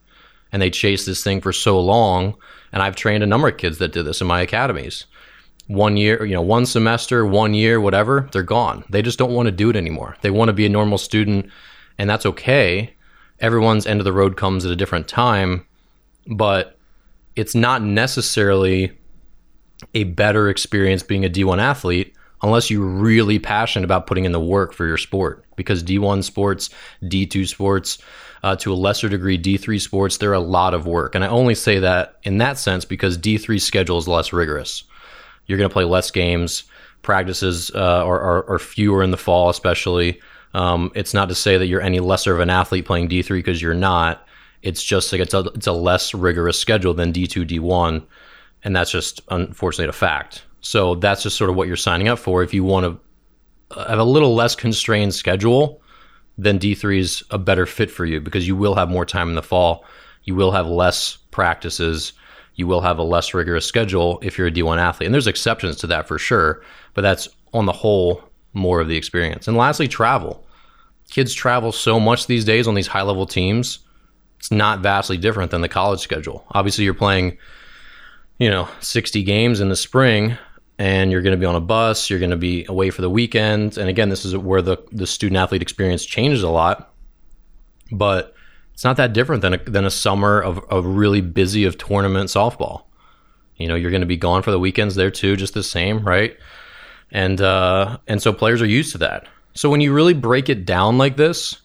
And 0.54 0.62
they 0.62 0.70
chase 0.70 1.06
this 1.06 1.24
thing 1.24 1.42
for 1.42 1.52
so 1.52 1.80
long. 1.80 2.36
And 2.72 2.82
I've 2.82 2.96
trained 2.96 3.24
a 3.24 3.28
number 3.28 3.48
of 3.48 3.58
kids 3.58 3.78
that 3.80 3.92
did 3.92 4.06
this 4.06 4.22
in 4.22 4.28
my 4.28 4.42
academies. 4.42 5.06
One 5.68 5.98
year, 5.98 6.26
you 6.26 6.34
know, 6.34 6.42
one 6.42 6.66
semester, 6.66 7.26
one 7.26 7.54
year, 7.54 7.80
whatever, 7.80 8.30
they're 8.32 8.44
gone. 8.44 8.84
They 8.90 9.02
just 9.02 9.20
don't 9.20 9.34
want 9.34 9.48
to 9.48 9.52
do 9.52 9.70
it 9.70 9.76
anymore. 9.76 10.18
They 10.22 10.32
want 10.32 10.50
to 10.50 10.54
be 10.54 10.66
a 10.66 10.70
normal 10.70 10.98
student, 10.98 11.50
and 11.98 12.10
that's 12.10 12.26
okay. 12.26 12.94
Everyone's 13.40 13.86
end 13.86 14.00
of 14.00 14.06
the 14.06 14.14
road 14.14 14.38
comes 14.38 14.66
at 14.66 14.72
a 14.72 14.76
different 14.76 15.08
time, 15.08 15.66
but 16.28 16.78
it's 17.36 17.56
not 17.56 17.82
necessarily 17.82 18.98
a 19.94 20.04
better 20.04 20.50
experience 20.50 21.04
being 21.04 21.26
a 21.26 21.30
D1 21.30 21.60
athlete 21.60 22.16
unless 22.44 22.70
you're 22.70 22.86
really 22.86 23.40
passionate 23.40 23.86
about 23.86 24.08
putting 24.08 24.26
in 24.26 24.32
the 24.32 24.40
work 24.40 24.74
for 24.74 24.86
your 24.86 24.98
sport. 24.98 25.46
Because 25.56 25.84
D1 25.84 26.24
sports, 26.24 26.70
D2 27.04 27.48
sports, 27.48 28.00
uh, 28.44 28.56
to 28.58 28.74
a 28.74 28.76
lesser 28.76 29.10
degree, 29.10 29.38
D3 29.38 29.80
sports, 29.80 30.18
they're 30.18 30.34
a 30.34 30.40
lot 30.40 30.74
of 30.74 30.86
work. 30.86 31.16
And 31.16 31.24
I 31.24 31.28
only 31.28 31.56
say 31.56 31.80
that 31.80 32.18
in 32.24 32.38
that 32.40 32.58
sense 32.58 32.86
because 32.86 33.18
D3 33.18 33.62
schedule 33.62 33.98
is 33.98 34.08
less 34.08 34.34
rigorous. 34.34 34.84
You're 35.46 35.58
going 35.58 35.70
to 35.70 35.74
play 35.74 35.84
less 35.84 36.12
games, 36.12 36.64
practices 37.02 37.72
uh, 37.76 38.06
are, 38.06 38.20
are, 38.20 38.50
are, 38.50 38.60
fewer 38.60 39.04
in 39.04 39.12
the 39.12 39.18
fall, 39.18 39.50
especially. 39.50 40.20
Um, 40.54 40.92
it's 40.96 41.14
not 41.14 41.30
to 41.30 41.36
say 41.36 41.58
that 41.58 41.68
you're 41.68 41.82
any 41.82 42.00
lesser 42.00 42.34
of 42.34 42.40
an 42.40 42.50
athlete 42.50 42.86
playing 42.86 43.10
D3 43.10 43.30
because 43.30 43.62
you're 43.62 43.74
not. 43.74 44.28
It's 44.62 44.84
just 44.84 45.12
like 45.12 45.22
it's 45.22 45.34
a, 45.34 45.40
it's 45.56 45.68
a 45.68 45.72
less 45.72 46.14
rigorous 46.14 46.60
schedule 46.60 46.94
than 46.94 47.14
D2, 47.14 47.48
D1. 47.48 48.04
And 48.64 48.76
that's 48.76 48.92
just 48.92 49.22
unfortunately 49.30 49.90
a 49.90 49.94
fact. 49.94 50.44
So 50.62 50.96
that's 50.96 51.24
just 51.24 51.38
sort 51.38 51.50
of 51.50 51.56
what 51.56 51.68
you're 51.68 51.76
signing 51.76 52.08
up 52.08 52.20
for. 52.20 52.44
If 52.44 52.54
you 52.54 52.64
want 52.64 52.86
to 53.76 53.84
have 53.88 54.00
a 54.00 54.04
little 54.04 54.36
less 54.36 54.56
constrained 54.56 55.14
schedule, 55.14 55.82
then 56.44 56.60
D3 56.60 57.00
is 57.00 57.24
a 57.32 57.38
better 57.38 57.66
fit 57.66 57.92
for 57.92 58.06
you 58.06 58.20
because 58.20 58.48
you 58.48 58.56
will 58.56 58.76
have 58.76 58.90
more 58.90 59.06
time 59.06 59.30
in 59.30 59.36
the 59.36 59.44
fall. 59.44 59.86
You 60.24 60.36
will 60.36 60.52
have 60.52 60.68
less 60.68 61.18
practices. 61.32 62.14
You 62.56 62.68
will 62.68 62.82
have 62.82 62.98
a 62.98 63.04
less 63.04 63.34
rigorous 63.34 63.66
schedule 63.66 64.20
if 64.22 64.38
you're 64.38 64.48
a 64.48 64.52
D1 64.52 64.78
athlete. 64.78 65.08
And 65.08 65.14
there's 65.14 65.28
exceptions 65.28 65.78
to 65.78 65.88
that 65.88 66.08
for 66.08 66.18
sure, 66.18 66.64
but 66.94 67.02
that's 67.02 67.28
on 67.54 67.66
the 67.66 67.72
whole 67.72 68.24
more 68.54 68.80
of 68.80 68.88
the 68.88 68.98
experience. 68.98 69.48
And 69.48 69.58
lastly, 69.58 69.88
travel. 69.88 70.46
Kids 71.10 71.34
travel 71.34 71.72
so 71.72 72.00
much 72.00 72.28
these 72.28 72.46
days 72.46 72.68
on 72.68 72.76
these 72.76 72.88
high 72.88 73.02
level 73.02 73.26
teams 73.26 73.80
it's 74.42 74.50
not 74.50 74.80
vastly 74.80 75.18
different 75.18 75.52
than 75.52 75.62
the 75.62 75.70
college 75.70 76.00
schedule. 76.00 76.44
Obviously, 76.50 76.84
you're 76.84 76.96
playing, 76.96 77.38
you 78.40 78.50
know, 78.50 78.68
60 78.80 79.22
games 79.22 79.60
in 79.60 79.70
the 79.70 79.76
spring 79.76 80.36
and 80.78 81.12
you're 81.12 81.22
going 81.22 81.36
to 81.36 81.40
be 81.40 81.46
on 81.46 81.56
a 81.56 81.62
bus, 81.62 82.10
you're 82.10 82.20
going 82.20 82.32
to 82.32 82.38
be 82.38 82.66
away 82.68 82.90
for 82.90 83.02
the 83.02 83.10
weekend. 83.10 83.78
And 83.78 83.90
again, 83.90 84.10
this 84.10 84.26
is 84.26 84.36
where 84.36 84.62
the, 84.62 84.78
the 84.92 85.08
student 85.08 85.38
athlete 85.38 85.62
experience 85.62 86.06
changes 86.06 86.44
a 86.44 86.50
lot. 86.50 86.94
But 87.92 88.34
it's 88.74 88.84
not 88.84 88.98
that 88.98 89.14
different 89.14 89.42
than 89.42 89.54
a, 89.54 89.58
than 89.58 89.86
a 89.86 89.92
summer 89.92 90.42
of, 90.42 90.60
of 90.70 90.86
really 90.86 91.22
busy 91.22 91.66
of 91.66 91.78
tournament 91.78 92.30
softball. 92.30 92.84
You 93.58 93.68
know, 93.68 93.76
you're 93.76 93.92
going 93.92 94.02
to 94.02 94.08
be 94.08 94.18
gone 94.18 94.42
for 94.42 94.52
the 94.52 94.60
weekends 94.60 94.96
there 94.96 95.12
too, 95.12 95.36
just 95.36 95.54
the 95.54 95.64
same, 95.64 96.04
right? 96.04 96.36
And 97.12 97.42
uh, 97.42 97.98
and 98.08 98.22
so 98.22 98.34
players 98.34 98.62
are 98.62 98.68
used 98.68 98.94
to 98.94 98.98
that. 99.00 99.28
So 99.54 99.70
when 99.70 99.82
you 99.82 99.94
really 99.94 100.14
break 100.14 100.50
it 100.50 100.66
down 100.66 100.98
like 100.98 101.18
this, 101.18 101.62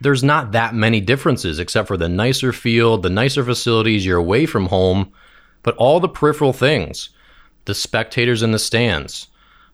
there's 0.00 0.22
not 0.22 0.52
that 0.52 0.74
many 0.74 1.00
differences 1.00 1.58
except 1.58 1.88
for 1.88 1.96
the 1.96 2.08
nicer 2.08 2.52
field, 2.52 3.02
the 3.02 3.10
nicer 3.10 3.44
facilities, 3.44 4.06
you're 4.06 4.18
away 4.18 4.46
from 4.46 4.66
home, 4.66 5.12
but 5.62 5.76
all 5.76 6.00
the 6.00 6.08
peripheral 6.08 6.52
things, 6.52 7.10
the 7.66 7.74
spectators 7.74 8.42
in 8.42 8.52
the 8.52 8.58
stands, 8.58 9.28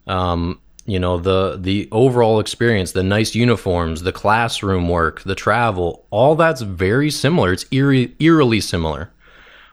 um, 0.06 0.60
you 0.84 0.98
know, 0.98 1.18
the 1.18 1.56
the 1.60 1.88
overall 1.92 2.40
experience, 2.40 2.92
the 2.92 3.02
nice 3.02 3.34
uniforms, 3.34 4.02
the 4.02 4.12
classroom 4.12 4.88
work, 4.88 5.22
the 5.22 5.34
travel, 5.34 6.06
all 6.10 6.34
that's 6.34 6.62
very 6.62 7.10
similar. 7.10 7.52
It's 7.52 7.66
eerie, 7.70 8.14
eerily 8.18 8.60
similar. 8.60 9.10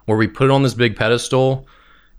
Where 0.06 0.18
we 0.18 0.28
put 0.28 0.46
it 0.46 0.52
on 0.52 0.64
this 0.64 0.74
big 0.74 0.96
pedestal, 0.96 1.68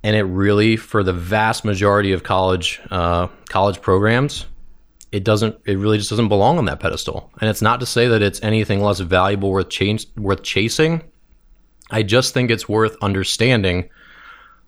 and 0.02 0.14
it 0.14 0.22
really, 0.22 0.76
for 0.76 1.02
the 1.02 1.12
vast 1.12 1.64
majority 1.64 2.12
of 2.12 2.22
college 2.22 2.80
uh, 2.90 3.28
college 3.48 3.80
programs, 3.80 4.46
it 5.12 5.24
doesn't 5.24 5.56
it 5.64 5.78
really 5.78 5.98
just 5.98 6.10
doesn't 6.10 6.28
belong 6.28 6.58
on 6.58 6.64
that 6.66 6.80
pedestal 6.80 7.30
and 7.40 7.50
it's 7.50 7.62
not 7.62 7.80
to 7.80 7.86
say 7.86 8.08
that 8.08 8.22
it's 8.22 8.42
anything 8.42 8.80
less 8.80 9.00
valuable 9.00 9.50
worth 9.50 9.68
change 9.68 10.06
worth 10.16 10.42
chasing 10.42 11.02
i 11.90 12.02
just 12.02 12.32
think 12.34 12.50
it's 12.50 12.68
worth 12.68 12.96
understanding 13.02 13.88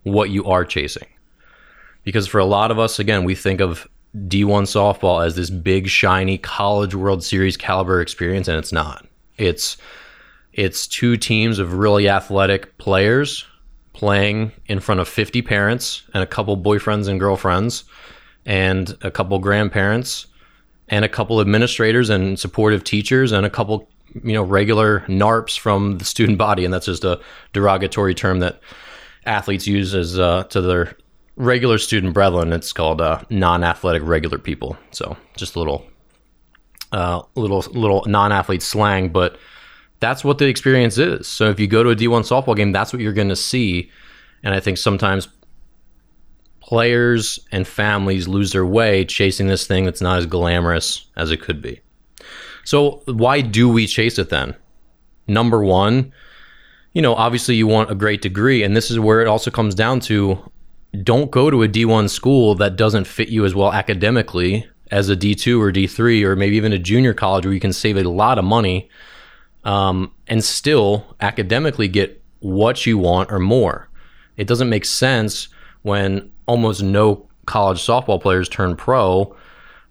what 0.02 0.30
you 0.30 0.44
are 0.44 0.64
chasing 0.64 1.06
because 2.04 2.26
for 2.26 2.38
a 2.38 2.44
lot 2.44 2.71
of 2.71 2.78
us 2.78 2.99
again 2.99 3.25
we 3.25 3.35
think 3.35 3.61
of 3.61 3.88
d1 4.16 4.64
softball 4.64 5.25
as 5.25 5.37
this 5.37 5.50
big 5.50 5.88
shiny 5.88 6.37
college 6.37 6.94
world 6.94 7.25
series 7.25 7.56
caliber 7.56 8.00
experience 8.00 8.49
and 8.49 8.59
it's 8.59 8.73
not. 8.73 9.06
It's 9.38 9.76
it's 10.52 10.87
two 10.87 11.16
teams 11.16 11.59
of 11.59 11.75
really 11.75 12.09
athletic 12.09 12.76
players 12.76 13.47
playing 13.94 14.52
in 14.66 14.80
front 14.80 15.00
of 15.00 15.09
50 15.09 15.40
parents 15.42 16.02
and 16.12 16.23
a 16.23 16.26
couple 16.26 16.56
boyfriends 16.59 17.09
and 17.09 17.18
girlfriends 17.18 17.85
and 18.44 18.97
a 19.00 19.11
couple 19.11 19.38
grandparents 19.38 20.26
and 20.88 21.04
a 21.04 21.09
couple 21.09 21.40
administrators 21.40 22.11
and 22.11 22.38
supportive 22.38 22.85
teachers 22.85 23.32
and 23.32 23.47
a 23.47 23.50
couple 23.50 23.88
you 24.23 24.35
know 24.35 24.42
regular 24.42 25.00
narps 25.09 25.59
from 25.59 25.97
the 25.97 26.04
student 26.04 26.37
body. 26.37 26.66
And 26.66 26.75
that's 26.75 26.87
just 26.87 27.04
a 27.04 27.18
derogatory 27.54 28.14
term 28.14 28.40
that 28.40 28.61
athletes 29.25 29.66
use 29.66 29.94
as 29.94 30.18
uh, 30.18 30.44
to 30.44 30.61
their 30.61 30.97
regular 31.36 31.78
student 31.78 32.12
brethren 32.12 32.52
it's 32.52 32.72
called 32.72 33.00
uh, 33.00 33.22
non-athletic 33.30 34.02
regular 34.02 34.38
people 34.38 34.76
so 34.90 35.16
just 35.36 35.54
a 35.54 35.58
little 35.58 35.84
uh, 36.92 37.22
little 37.34 37.60
little 37.72 38.04
non-athlete 38.06 38.62
slang 38.62 39.08
but 39.08 39.38
that's 40.00 40.24
what 40.24 40.38
the 40.38 40.46
experience 40.46 40.98
is 40.98 41.26
so 41.26 41.48
if 41.48 41.58
you 41.58 41.66
go 41.66 41.82
to 41.82 41.90
a 41.90 41.96
d1 41.96 42.22
softball 42.22 42.56
game 42.56 42.72
that's 42.72 42.92
what 42.92 43.00
you're 43.00 43.12
going 43.12 43.28
to 43.28 43.36
see 43.36 43.90
and 44.42 44.54
i 44.54 44.60
think 44.60 44.76
sometimes 44.76 45.28
players 46.72 47.38
and 47.50 47.68
families 47.68 48.26
lose 48.26 48.52
their 48.52 48.64
way 48.64 49.04
chasing 49.04 49.46
this 49.46 49.66
thing 49.66 49.84
that's 49.84 50.00
not 50.00 50.16
as 50.16 50.24
glamorous 50.24 51.04
as 51.16 51.30
it 51.30 51.42
could 51.42 51.60
be. 51.60 51.78
So, 52.64 53.02
why 53.04 53.42
do 53.42 53.68
we 53.68 53.86
chase 53.86 54.18
it 54.18 54.30
then? 54.30 54.56
Number 55.26 55.62
one, 55.62 56.14
you 56.94 57.02
know, 57.02 57.14
obviously 57.14 57.56
you 57.56 57.66
want 57.66 57.90
a 57.90 57.94
great 57.94 58.22
degree, 58.22 58.62
and 58.62 58.74
this 58.74 58.90
is 58.90 58.98
where 58.98 59.20
it 59.20 59.26
also 59.26 59.50
comes 59.50 59.74
down 59.74 60.00
to 60.00 60.38
don't 61.00 61.30
go 61.30 61.50
to 61.50 61.62
a 61.62 61.68
D1 61.68 62.11
school 62.11 62.54
that 62.56 62.76
doesn't 62.76 63.06
fit 63.06 63.28
you 63.28 63.44
as 63.44 63.54
well 63.54 63.72
academically 63.72 64.66
as 64.90 65.08
a 65.08 65.16
D2 65.16 65.58
or 65.58 65.72
D3 65.72 66.22
or 66.22 66.37
maybe 66.37 66.56
even 66.56 66.72
a 66.72 66.78
junior 66.78 67.14
college 67.14 67.46
where 67.46 67.54
you 67.54 67.61
can 67.61 67.72
save 67.72 67.96
a 67.96 68.02
lot 68.04 68.38
of 68.38 68.44
money 68.44 68.90
um, 69.64 70.12
and 70.28 70.44
still 70.44 71.16
academically 71.20 71.88
get 71.88 72.22
what 72.40 72.84
you 72.84 72.99
want 72.99 73.32
or 73.32 73.38
more. 73.38 73.88
It 74.37 74.46
doesn't 74.46 74.68
make 74.68 74.84
sense 74.84 75.49
when 75.82 76.30
almost 76.46 76.82
no 76.82 77.26
college 77.46 77.78
softball 77.78 78.20
players 78.20 78.49
turn 78.49 78.76
pro 78.76 79.34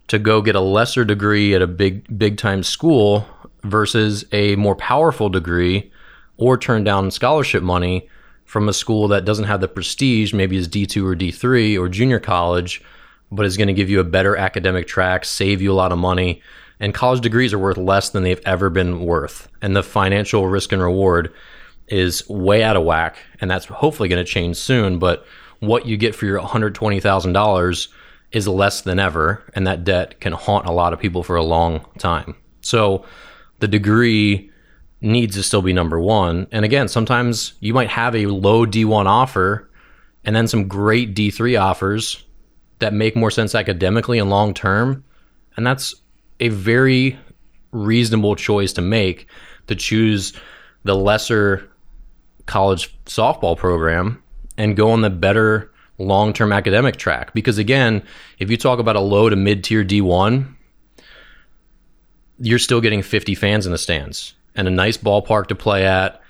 to 0.08 0.18
go 0.18 0.40
get 0.40 0.54
a 0.54 0.60
lesser 0.60 1.04
degree 1.04 1.54
at 1.54 1.62
a 1.62 1.66
big 1.66 2.18
big 2.18 2.36
time 2.36 2.62
school 2.62 3.26
versus 3.62 4.24
a 4.32 4.56
more 4.56 4.76
powerful 4.76 5.28
degree 5.28 5.90
or 6.36 6.56
turn 6.56 6.84
down 6.84 7.10
scholarship 7.10 7.62
money 7.62 8.08
from 8.52 8.68
a 8.68 8.72
school 8.72 9.08
that 9.08 9.24
doesn't 9.24 9.46
have 9.46 9.62
the 9.62 9.68
prestige 9.68 10.34
maybe 10.34 10.58
is 10.58 10.68
D2 10.68 11.04
or 11.04 11.16
D3 11.16 11.78
or 11.78 11.88
junior 11.88 12.20
college 12.20 12.82
but 13.30 13.46
is 13.46 13.56
going 13.56 13.68
to 13.68 13.72
give 13.72 13.88
you 13.88 13.98
a 13.98 14.04
better 14.04 14.36
academic 14.36 14.86
track 14.86 15.24
save 15.24 15.62
you 15.62 15.72
a 15.72 15.74
lot 15.74 15.90
of 15.90 15.98
money 15.98 16.42
and 16.78 16.92
college 16.92 17.22
degrees 17.22 17.54
are 17.54 17.58
worth 17.58 17.78
less 17.78 18.10
than 18.10 18.22
they've 18.22 18.42
ever 18.44 18.68
been 18.68 19.00
worth 19.00 19.48
and 19.62 19.74
the 19.74 19.82
financial 19.82 20.46
risk 20.46 20.70
and 20.70 20.82
reward 20.82 21.32
is 21.88 22.28
way 22.28 22.62
out 22.62 22.76
of 22.76 22.84
whack 22.84 23.16
and 23.40 23.50
that's 23.50 23.64
hopefully 23.64 24.08
going 24.08 24.22
to 24.22 24.30
change 24.30 24.58
soon 24.58 24.98
but 24.98 25.24
what 25.60 25.86
you 25.86 25.96
get 25.96 26.14
for 26.14 26.26
your 26.26 26.40
$120,000 26.40 27.88
is 28.32 28.48
less 28.48 28.80
than 28.80 28.98
ever, 28.98 29.44
and 29.54 29.66
that 29.66 29.84
debt 29.84 30.18
can 30.20 30.32
haunt 30.32 30.66
a 30.66 30.72
lot 30.72 30.92
of 30.92 30.98
people 30.98 31.22
for 31.22 31.36
a 31.36 31.42
long 31.42 31.86
time. 31.98 32.34
So 32.62 33.04
the 33.60 33.68
degree 33.68 34.50
needs 35.02 35.34
to 35.36 35.42
still 35.42 35.62
be 35.62 35.72
number 35.72 36.00
one. 36.00 36.46
And 36.52 36.64
again, 36.64 36.88
sometimes 36.88 37.54
you 37.60 37.74
might 37.74 37.88
have 37.88 38.14
a 38.14 38.26
low 38.26 38.64
D1 38.64 39.06
offer 39.06 39.68
and 40.24 40.34
then 40.34 40.46
some 40.46 40.68
great 40.68 41.14
D3 41.14 41.60
offers 41.60 42.24
that 42.78 42.92
make 42.92 43.16
more 43.16 43.30
sense 43.30 43.54
academically 43.54 44.18
and 44.18 44.30
long 44.30 44.54
term. 44.54 45.04
And 45.56 45.66
that's 45.66 45.94
a 46.40 46.48
very 46.48 47.18
reasonable 47.72 48.36
choice 48.36 48.72
to 48.74 48.82
make 48.82 49.26
to 49.66 49.74
choose 49.74 50.32
the 50.84 50.94
lesser 50.94 51.68
college 52.46 52.96
softball 53.04 53.56
program 53.56 54.22
and 54.56 54.76
go 54.76 54.90
on 54.90 55.00
the 55.02 55.10
better 55.10 55.72
long 55.98 56.32
term 56.32 56.52
academic 56.52 56.96
track. 56.96 57.34
Because 57.34 57.58
again, 57.58 58.04
if 58.38 58.50
you 58.50 58.56
talk 58.56 58.78
about 58.78 58.96
a 58.96 59.00
low 59.00 59.28
to 59.28 59.36
mid 59.36 59.64
tier 59.64 59.84
D1, 59.84 60.54
you're 62.38 62.58
still 62.58 62.80
getting 62.80 63.02
50 63.02 63.34
fans 63.34 63.66
in 63.66 63.72
the 63.72 63.78
stands 63.78 64.34
and 64.54 64.68
a 64.68 64.70
nice 64.70 64.96
ballpark 64.96 65.48
to 65.48 65.54
play 65.54 65.86
at. 65.86 66.20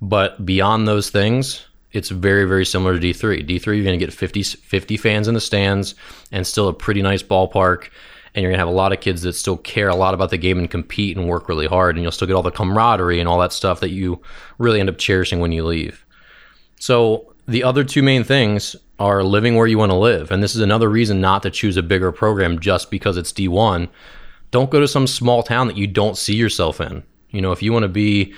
But 0.00 0.44
beyond 0.44 0.88
those 0.88 1.10
things, 1.10 1.66
it's 1.92 2.08
very, 2.08 2.44
very 2.44 2.64
similar 2.64 2.98
to 2.98 3.00
D3. 3.00 3.46
D3, 3.46 3.66
you're 3.66 3.84
going 3.84 3.98
to 3.98 4.04
get 4.04 4.12
50, 4.12 4.42
50 4.42 4.96
fans 4.96 5.28
in 5.28 5.34
the 5.34 5.40
stands 5.40 5.94
and 6.30 6.46
still 6.46 6.68
a 6.68 6.74
pretty 6.74 7.02
nice 7.02 7.22
ballpark. 7.22 7.88
And 8.34 8.42
you're 8.42 8.50
going 8.50 8.58
to 8.58 8.64
have 8.64 8.68
a 8.68 8.72
lot 8.72 8.92
of 8.92 9.00
kids 9.00 9.22
that 9.22 9.34
still 9.34 9.58
care 9.58 9.88
a 9.88 9.94
lot 9.94 10.14
about 10.14 10.30
the 10.30 10.38
game 10.38 10.58
and 10.58 10.70
compete 10.70 11.16
and 11.16 11.28
work 11.28 11.48
really 11.48 11.66
hard. 11.66 11.96
And 11.96 12.02
you'll 12.02 12.12
still 12.12 12.26
get 12.26 12.34
all 12.34 12.42
the 12.42 12.50
camaraderie 12.50 13.20
and 13.20 13.28
all 13.28 13.38
that 13.40 13.52
stuff 13.52 13.80
that 13.80 13.90
you 13.90 14.22
really 14.58 14.80
end 14.80 14.88
up 14.88 14.96
cherishing 14.96 15.40
when 15.40 15.52
you 15.52 15.64
leave. 15.64 16.06
So 16.80 17.34
the 17.46 17.62
other 17.62 17.84
two 17.84 18.02
main 18.02 18.24
things 18.24 18.74
are 18.98 19.22
living 19.22 19.56
where 19.56 19.66
you 19.66 19.76
want 19.78 19.90
to 19.90 19.96
live. 19.96 20.30
And 20.30 20.42
this 20.42 20.54
is 20.54 20.62
another 20.62 20.88
reason 20.88 21.20
not 21.20 21.42
to 21.42 21.50
choose 21.50 21.76
a 21.76 21.82
bigger 21.82 22.10
program 22.10 22.58
just 22.58 22.90
because 22.90 23.16
it's 23.16 23.32
D1. 23.32 23.88
Don't 24.50 24.70
go 24.70 24.80
to 24.80 24.88
some 24.88 25.06
small 25.06 25.42
town 25.42 25.66
that 25.66 25.76
you 25.76 25.86
don't 25.86 26.16
see 26.16 26.34
yourself 26.34 26.80
in. 26.80 27.02
You 27.32 27.40
know, 27.40 27.52
if 27.52 27.62
you 27.62 27.72
want 27.72 27.82
to 27.82 27.88
be, 27.88 28.34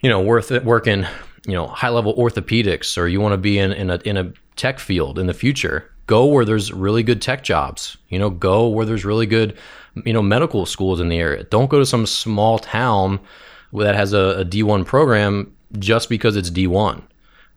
you 0.00 0.08
know, 0.08 0.20
worth 0.20 0.52
it, 0.52 0.64
working, 0.64 1.06
you 1.46 1.54
know, 1.54 1.66
high 1.66 1.88
level 1.88 2.14
orthopedics 2.16 2.96
or 2.96 3.08
you 3.08 3.20
want 3.20 3.32
to 3.32 3.38
be 3.38 3.58
in, 3.58 3.72
in 3.72 3.90
a 3.90 3.96
in 4.04 4.16
a 4.16 4.32
tech 4.56 4.78
field 4.78 5.18
in 5.18 5.26
the 5.26 5.34
future, 5.34 5.90
go 6.06 6.26
where 6.26 6.44
there's 6.44 6.72
really 6.72 7.02
good 7.02 7.20
tech 7.20 7.42
jobs. 7.42 7.96
You 8.08 8.18
know, 8.18 8.30
go 8.30 8.68
where 8.68 8.86
there's 8.86 9.04
really 9.04 9.26
good, 9.26 9.56
you 10.04 10.12
know, 10.12 10.22
medical 10.22 10.66
schools 10.66 11.00
in 11.00 11.08
the 11.08 11.18
area. 11.18 11.44
Don't 11.44 11.70
go 11.70 11.78
to 11.78 11.86
some 11.86 12.06
small 12.06 12.58
town 12.58 13.20
that 13.72 13.94
has 13.94 14.12
a 14.12 14.40
a 14.40 14.44
D1 14.44 14.86
program 14.86 15.54
just 15.78 16.08
because 16.08 16.36
it's 16.36 16.50
D1 16.50 17.02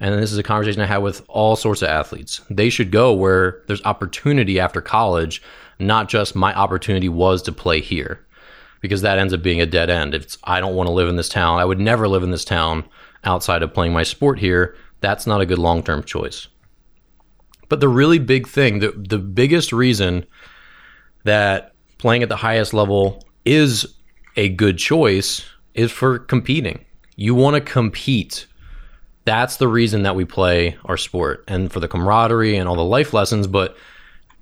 and 0.03 0.21
this 0.21 0.33
is 0.33 0.37
a 0.37 0.43
conversation 0.43 0.81
I 0.81 0.85
had 0.85 0.97
with 0.97 1.23
all 1.29 1.55
sorts 1.55 1.81
of 1.81 1.87
athletes. 1.87 2.41
They 2.49 2.69
should 2.69 2.91
go 2.91 3.13
where 3.13 3.61
there's 3.67 3.83
opportunity 3.85 4.59
after 4.59 4.81
college, 4.81 5.41
not 5.79 6.09
just 6.09 6.35
my 6.35 6.53
opportunity 6.53 7.07
was 7.07 7.41
to 7.43 7.53
play 7.53 7.79
here, 7.79 8.25
because 8.83 9.01
that 9.01 9.17
ends 9.17 9.33
up 9.33 9.41
being 9.41 9.61
a 9.61 9.65
dead 9.65 9.89
end. 9.89 10.13
If 10.13 10.35
I 10.43 10.59
don't 10.59 10.75
want 10.75 10.87
to 10.87 10.93
live 10.93 11.07
in 11.07 11.15
this 11.15 11.29
town, 11.29 11.57
I 11.57 11.63
would 11.63 11.79
never 11.79 12.05
live 12.05 12.21
in 12.21 12.31
this 12.31 12.43
town 12.43 12.83
outside 13.23 13.63
of 13.63 13.73
playing 13.73 13.93
my 13.93 14.03
sport 14.03 14.39
here. 14.39 14.75
That's 14.99 15.25
not 15.25 15.39
a 15.39 15.45
good 15.45 15.57
long 15.57 15.83
term 15.83 16.03
choice. 16.03 16.49
But 17.69 17.79
the 17.79 17.87
really 17.87 18.19
big 18.19 18.45
thing, 18.45 18.79
the, 18.79 18.91
the 18.91 19.19
biggest 19.19 19.71
reason 19.71 20.25
that 21.23 21.73
playing 21.97 22.23
at 22.23 22.29
the 22.29 22.35
highest 22.35 22.73
level 22.73 23.25
is 23.45 23.95
a 24.35 24.49
good 24.49 24.77
choice 24.77 25.45
is 25.73 25.89
for 25.89 26.19
competing. 26.19 26.83
You 27.15 27.35
want 27.35 27.55
to 27.55 27.61
compete 27.61 28.47
that's 29.25 29.55
the 29.55 29.69
reason 29.69 30.03
that 30.03 30.17
we 30.17 30.25
play 30.25 30.77
our 30.83 30.97
sport 30.97 31.45
and 31.47 31.71
for 31.71 31.79
the 31.79 31.87
camaraderie 31.87 32.57
and 32.57 32.67
all 32.67 32.75
the 32.75 32.83
life 32.83 33.13
lessons. 33.13 33.47
But 33.47 33.77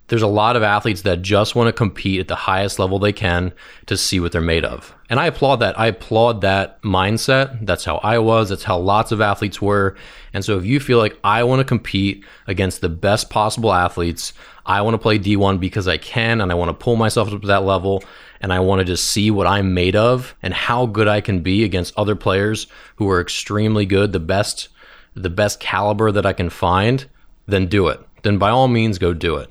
there's 0.08 0.22
a 0.22 0.28
lot 0.28 0.56
of 0.56 0.64
athletes 0.64 1.04
that 1.04 1.22
just 1.22 1.56
want 1.56 1.68
to 1.68 1.74
compete 1.74 2.20
at 2.20 2.28
the 2.28 2.36
highest 2.36 2.80
level 2.80 3.00
they 3.00 3.14
can 3.14 3.54
to 3.86 3.96
see 3.96 4.20
what 4.20 4.34
they're 4.34 4.42
made 4.42 4.66
of. 4.66 4.94
And 5.10 5.20
I 5.20 5.28
applaud 5.28 5.58
that. 5.58 5.80
I 5.80 5.88
applaud 5.88 6.42
that 6.42 6.82
mindset. 6.82 7.66
That's 7.66 7.86
how 7.86 7.98
I 7.98 8.18
was. 8.18 8.50
That's 8.50 8.64
how 8.64 8.78
lots 8.78 9.12
of 9.12 9.22
athletes 9.22 9.62
were. 9.62 9.96
And 10.34 10.44
so 10.44 10.58
if 10.58 10.66
you 10.66 10.80
feel 10.80 10.98
like 10.98 11.18
I 11.24 11.44
want 11.44 11.60
to 11.60 11.66
compete 11.66 12.26
against 12.48 12.82
the 12.82 12.90
best 12.90 13.30
possible 13.30 13.72
athletes, 13.74 14.34
I 14.66 14.82
want 14.82 14.96
to 14.96 15.00
play 15.00 15.18
D1 15.18 15.60
because 15.60 15.88
I 15.88 15.98
can 15.98 16.42
and 16.42 16.52
I 16.52 16.56
want 16.56 16.70
to 16.70 16.84
pull 16.84 16.98
myself 16.98 17.34
up 17.34 17.42
to 17.42 17.48
that 17.48 17.64
level 17.64 18.04
and 18.42 18.52
I 18.52 18.60
want 18.60 18.80
to 18.80 18.86
just 18.86 19.06
see 19.06 19.32
what 19.32 19.48
I'm 19.48 19.74
made 19.74 19.96
of 19.96 20.36
and 20.44 20.54
how 20.54 20.86
good 20.86 21.08
I 21.08 21.22
can 21.22 21.42
be 21.42 21.64
against 21.64 21.94
other 21.98 22.16
players 22.16 22.68
who 22.98 23.10
are 23.10 23.22
extremely 23.22 23.86
good, 23.86 24.12
the 24.12 24.20
best 24.20 24.70
the 25.16 25.30
best 25.30 25.60
caliber 25.60 26.12
that 26.12 26.26
I 26.26 26.34
can 26.34 26.50
find, 26.50 27.06
then 27.46 27.68
do 27.68 27.88
it. 27.88 28.00
Then 28.24 28.38
by 28.38 28.50
all 28.50 28.68
means 28.68 28.98
go 28.98 29.14
do 29.14 29.36
it. 29.36 29.50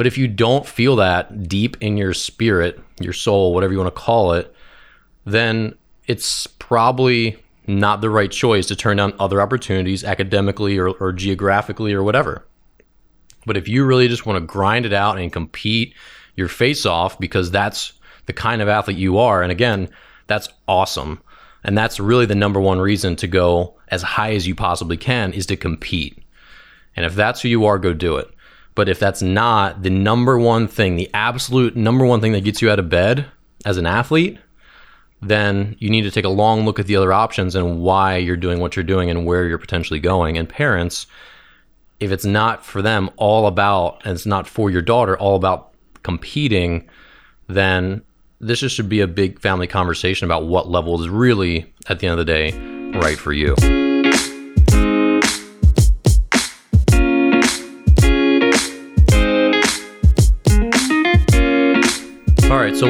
But 0.00 0.06
if 0.06 0.16
you 0.16 0.28
don't 0.28 0.66
feel 0.66 0.96
that 0.96 1.46
deep 1.46 1.76
in 1.82 1.98
your 1.98 2.14
spirit, 2.14 2.80
your 3.00 3.12
soul, 3.12 3.52
whatever 3.52 3.74
you 3.74 3.78
want 3.78 3.94
to 3.94 4.00
call 4.00 4.32
it, 4.32 4.50
then 5.26 5.74
it's 6.06 6.46
probably 6.46 7.36
not 7.66 8.00
the 8.00 8.08
right 8.08 8.30
choice 8.30 8.64
to 8.68 8.76
turn 8.76 8.96
down 8.96 9.12
other 9.20 9.42
opportunities 9.42 10.02
academically 10.02 10.78
or, 10.78 10.88
or 10.88 11.12
geographically 11.12 11.92
or 11.92 12.02
whatever. 12.02 12.46
But 13.44 13.58
if 13.58 13.68
you 13.68 13.84
really 13.84 14.08
just 14.08 14.24
want 14.24 14.38
to 14.38 14.46
grind 14.46 14.86
it 14.86 14.94
out 14.94 15.18
and 15.18 15.30
compete 15.30 15.92
your 16.34 16.48
face 16.48 16.86
off 16.86 17.18
because 17.18 17.50
that's 17.50 17.92
the 18.24 18.32
kind 18.32 18.62
of 18.62 18.68
athlete 18.68 18.96
you 18.96 19.18
are, 19.18 19.42
and 19.42 19.52
again, 19.52 19.90
that's 20.28 20.48
awesome. 20.66 21.20
And 21.62 21.76
that's 21.76 22.00
really 22.00 22.24
the 22.24 22.34
number 22.34 22.58
one 22.58 22.78
reason 22.80 23.16
to 23.16 23.26
go 23.26 23.74
as 23.88 24.00
high 24.00 24.32
as 24.32 24.46
you 24.46 24.54
possibly 24.54 24.96
can 24.96 25.34
is 25.34 25.44
to 25.44 25.58
compete. 25.58 26.24
And 26.96 27.04
if 27.04 27.14
that's 27.14 27.42
who 27.42 27.48
you 27.48 27.66
are, 27.66 27.78
go 27.78 27.92
do 27.92 28.16
it. 28.16 28.34
But 28.74 28.88
if 28.88 28.98
that's 28.98 29.22
not 29.22 29.82
the 29.82 29.90
number 29.90 30.38
one 30.38 30.68
thing, 30.68 30.96
the 30.96 31.10
absolute 31.12 31.76
number 31.76 32.04
one 32.04 32.20
thing 32.20 32.32
that 32.32 32.44
gets 32.44 32.62
you 32.62 32.70
out 32.70 32.78
of 32.78 32.88
bed 32.88 33.26
as 33.64 33.76
an 33.76 33.86
athlete, 33.86 34.38
then 35.22 35.76
you 35.78 35.90
need 35.90 36.02
to 36.02 36.10
take 36.10 36.24
a 36.24 36.30
long 36.30 36.64
look 36.64 36.78
at 36.78 36.86
the 36.86 36.96
other 36.96 37.12
options 37.12 37.54
and 37.54 37.80
why 37.80 38.16
you're 38.16 38.36
doing 38.36 38.60
what 38.60 38.76
you're 38.76 38.84
doing 38.84 39.10
and 39.10 39.26
where 39.26 39.46
you're 39.46 39.58
potentially 39.58 40.00
going. 40.00 40.38
And 40.38 40.48
parents, 40.48 41.06
if 41.98 42.10
it's 42.10 42.24
not 42.24 42.64
for 42.64 42.80
them 42.80 43.10
all 43.16 43.46
about, 43.46 44.00
and 44.04 44.14
it's 44.14 44.26
not 44.26 44.46
for 44.46 44.70
your 44.70 44.82
daughter 44.82 45.18
all 45.18 45.36
about 45.36 45.74
competing, 46.02 46.88
then 47.48 48.02
this 48.40 48.60
just 48.60 48.74
should 48.74 48.88
be 48.88 49.00
a 49.00 49.06
big 49.06 49.38
family 49.40 49.66
conversation 49.66 50.24
about 50.24 50.46
what 50.46 50.68
level 50.68 50.98
is 51.00 51.08
really, 51.08 51.70
at 51.88 51.98
the 51.98 52.06
end 52.06 52.18
of 52.18 52.24
the 52.26 52.32
day, 52.32 52.52
right 52.98 53.18
for 53.18 53.32
you. 53.32 53.54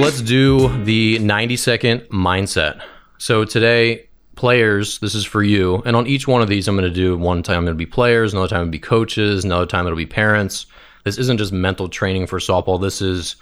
Let's 0.01 0.23
do 0.23 0.83
the 0.85 1.19
90 1.19 1.57
second 1.57 2.01
mindset. 2.09 2.83
So 3.19 3.45
today, 3.45 4.09
players, 4.35 4.99
this 5.01 5.15
is 5.15 5.27
for 5.27 5.43
you. 5.43 5.83
And 5.85 5.95
on 5.95 6.07
each 6.07 6.27
one 6.27 6.41
of 6.41 6.49
these, 6.49 6.67
I'm 6.67 6.75
going 6.75 6.89
to 6.89 6.95
do 6.95 7.19
one 7.19 7.43
time 7.43 7.65
it'll 7.65 7.77
be 7.77 7.85
players, 7.85 8.33
another 8.33 8.49
time 8.49 8.63
it'll 8.63 8.71
be 8.71 8.79
coaches, 8.79 9.45
another 9.45 9.67
time 9.67 9.87
it'll 9.87 9.99
be 9.99 10.07
parents. 10.07 10.65
This 11.05 11.19
isn't 11.19 11.37
just 11.37 11.53
mental 11.53 11.87
training 11.87 12.29
for 12.29 12.39
softball. 12.39 12.81
This 12.81 13.03
is 13.03 13.37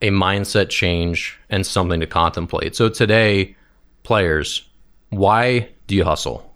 a 0.00 0.10
mindset 0.10 0.68
change 0.68 1.36
and 1.50 1.66
something 1.66 1.98
to 1.98 2.06
contemplate. 2.06 2.76
So 2.76 2.88
today, 2.88 3.56
players, 4.04 4.68
why 5.10 5.70
do 5.88 5.96
you 5.96 6.04
hustle? 6.04 6.54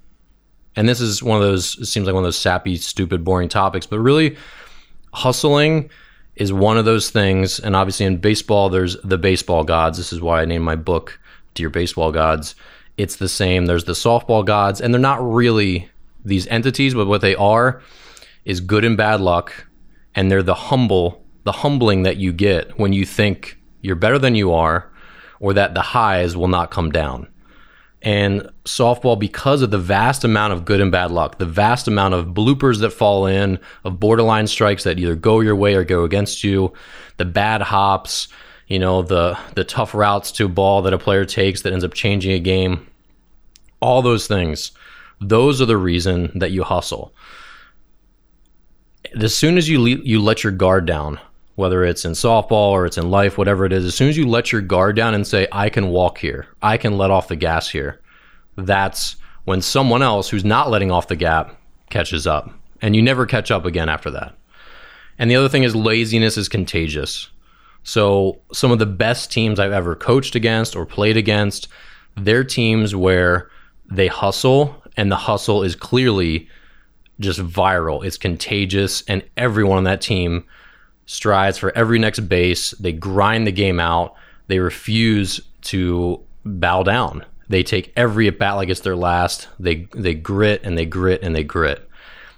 And 0.77 0.89
this 0.89 1.01
is 1.01 1.25
one 1.25 1.43
of 1.43 1.43
those, 1.43 1.77
it 1.79 1.87
seems 1.87 2.07
like 2.07 2.15
one 2.15 2.23
of 2.23 2.29
those 2.29 2.39
sappy, 2.39 2.77
stupid, 2.77 3.25
boring 3.25 3.49
topics, 3.49 3.85
but 3.85 3.99
really, 3.99 4.37
hustling 5.13 5.91
is 6.39 6.53
one 6.53 6.79
of 6.79 6.85
those 6.85 7.11
things. 7.11 7.59
And 7.59 7.75
obviously, 7.77 8.07
in 8.07 8.19
baseball, 8.19 8.69
there's 8.69 8.97
the 9.03 9.19
baseball 9.19 9.65
gods. 9.65 9.99
This 9.99 10.13
is 10.13 10.21
why 10.21 10.43
I 10.43 10.45
named 10.45 10.65
my 10.65 10.77
book 10.77 11.19
Dear 11.55 11.69
Baseball 11.69 12.13
Gods. 12.13 12.55
It's 12.97 13.17
the 13.17 13.29
same. 13.29 13.67
There's 13.67 13.85
the 13.85 13.93
softball 13.93 14.45
gods, 14.45 14.81
and 14.81 14.93
they're 14.93 15.01
not 15.01 15.21
really 15.21 15.89
these 16.25 16.47
entities, 16.47 16.95
but 16.95 17.07
what 17.07 17.21
they 17.21 17.35
are 17.35 17.83
is 18.45 18.61
good 18.61 18.85
and 18.85 18.97
bad 18.97 19.21
luck. 19.21 19.67
And 20.15 20.31
they're 20.31 20.43
the 20.43 20.55
humble, 20.55 21.25
the 21.45 21.53
humbling 21.53 22.03
that 22.05 22.17
you 22.17 22.33
get 22.33 22.79
when 22.79 22.93
you 22.93 23.05
think 23.05 23.59
you're 23.83 23.97
better 23.97 24.19
than 24.19 24.35
you 24.35 24.53
are, 24.53 24.91
or 25.41 25.53
that 25.55 25.75
the 25.75 25.83
highs 25.83 26.37
will 26.37 26.49
not 26.49 26.71
come 26.71 26.91
down. 26.91 27.29
And 28.03 28.49
softball, 28.65 29.19
because 29.19 29.61
of 29.61 29.73
the 29.73 29.79
vast 29.79 30.23
amount 30.23 30.53
of 30.53 30.65
good 30.65 30.81
and 30.81 30.93
bad 30.93 31.11
luck, 31.11 31.39
the 31.39 31.47
vast 31.47 31.89
amount 31.89 32.15
of 32.15 32.27
bloopers 32.29 32.81
that 32.81 32.91
fall 32.91 33.27
in, 33.27 33.59
of 33.85 33.99
borderline 33.99 34.47
strikes 34.47 34.85
that 34.85 34.99
either 34.99 35.17
go 35.17 35.41
your 35.41 35.57
way 35.57 35.75
or 35.75 35.83
go 35.83 36.05
against 36.05 36.45
you, 36.45 36.73
the 37.17 37.25
bad 37.25 37.61
hops, 37.61 38.29
you 38.69 38.79
know, 38.79 39.03
the 39.03 39.37
the 39.55 39.65
tough 39.65 39.95
routes 39.95 40.31
to 40.33 40.45
a 40.45 40.49
ball 40.49 40.83
that 40.83 40.93
a 40.93 40.99
player 40.99 41.25
takes 41.25 41.63
that 41.63 41.73
ends 41.73 41.85
up 41.85 41.95
changing 41.95 42.33
a 42.33 42.39
game, 42.39 42.87
all 43.81 44.03
those 44.03 44.29
things, 44.29 44.71
those 45.21 45.61
are 45.61 45.67
the 45.67 45.77
reason 45.77 46.31
that 46.39 46.53
you 46.53 46.63
hustle. 46.63 47.13
As 49.21 49.35
soon 49.35 49.57
as 49.57 49.69
you 49.69 49.81
le- 49.81 50.05
you 50.05 50.23
let 50.23 50.45
your 50.45 50.53
guard 50.53 50.87
down, 50.87 51.19
whether 51.59 51.83
it's 51.83 52.05
in 52.05 52.13
softball 52.13 52.71
or 52.71 52.87
it's 52.87 52.99
in 52.99 53.11
life, 53.11 53.37
whatever 53.37 53.65
it 53.65 53.73
is, 53.73 53.85
as 53.85 53.93
soon 53.93 54.09
as 54.09 54.17
you 54.17 54.25
let 54.25 54.53
your 54.53 54.61
guard 54.61 54.95
down 54.95 55.13
and 55.13 55.27
say, 55.27 55.49
I 55.51 55.71
can 55.71 55.89
walk 55.89 56.19
here, 56.19 56.47
I 56.63 56.77
can 56.77 56.97
let 56.97 57.11
off 57.11 57.27
the 57.27 57.35
gas 57.35 57.69
here, 57.69 58.01
that's 58.55 59.17
when 59.45 59.61
someone 59.61 60.01
else 60.01 60.29
who's 60.29 60.45
not 60.45 60.71
letting 60.71 60.93
off 60.93 61.09
the 61.09 61.17
gap 61.17 61.61
catches 61.91 62.29
up. 62.29 62.49
And 62.81 62.95
you 62.95 63.03
never 63.03 63.27
catch 63.27 63.51
up 63.51 63.65
again 63.65 63.89
after 63.89 64.09
that. 64.13 64.37
And 65.19 65.29
the 65.29 65.35
other 65.35 65.49
thing 65.49 65.65
is, 65.65 65.75
laziness 65.75 66.37
is 66.37 66.49
contagious. 66.49 67.29
So, 67.83 68.41
some 68.53 68.71
of 68.71 68.79
the 68.79 68.87
best 68.87 69.33
teams 69.33 69.59
I've 69.59 69.73
ever 69.73 69.97
coached 69.97 70.37
against 70.37 70.77
or 70.77 70.87
played 70.87 71.17
against, 71.17 71.67
they're 72.17 72.45
teams 72.45 72.95
where 72.95 73.51
they 73.91 74.07
hustle, 74.07 74.81
and 74.97 75.11
the 75.11 75.17
hustle 75.17 75.65
is 75.65 75.75
clearly 75.75 76.49
just 77.19 77.41
viral. 77.41 78.05
It's 78.05 78.17
contagious, 78.17 79.03
and 79.09 79.25
everyone 79.37 79.79
on 79.79 79.85
that 79.85 80.01
team 80.01 80.45
strides 81.09 81.57
for 81.57 81.77
every 81.77 81.99
next 81.99 82.21
base. 82.21 82.73
They 82.73 82.93
grind 82.93 83.47
the 83.47 83.53
game 83.53 83.81
out. 83.81 84.15
They 84.47 84.59
refuse 84.59 85.41
to 85.63 86.21
bow 86.45 86.83
down. 86.83 87.25
They 87.49 87.63
take 87.63 87.93
every 87.97 88.29
at 88.29 88.39
bat 88.39 88.57
like 88.57 88.69
it's 88.69 88.81
their 88.81 88.95
last. 88.95 89.49
They 89.59 89.89
they 89.95 90.15
grit 90.15 90.61
and 90.65 90.77
they 90.77 90.85
grit 90.85 91.23
and 91.23 91.35
they 91.35 91.43
grit. 91.43 91.89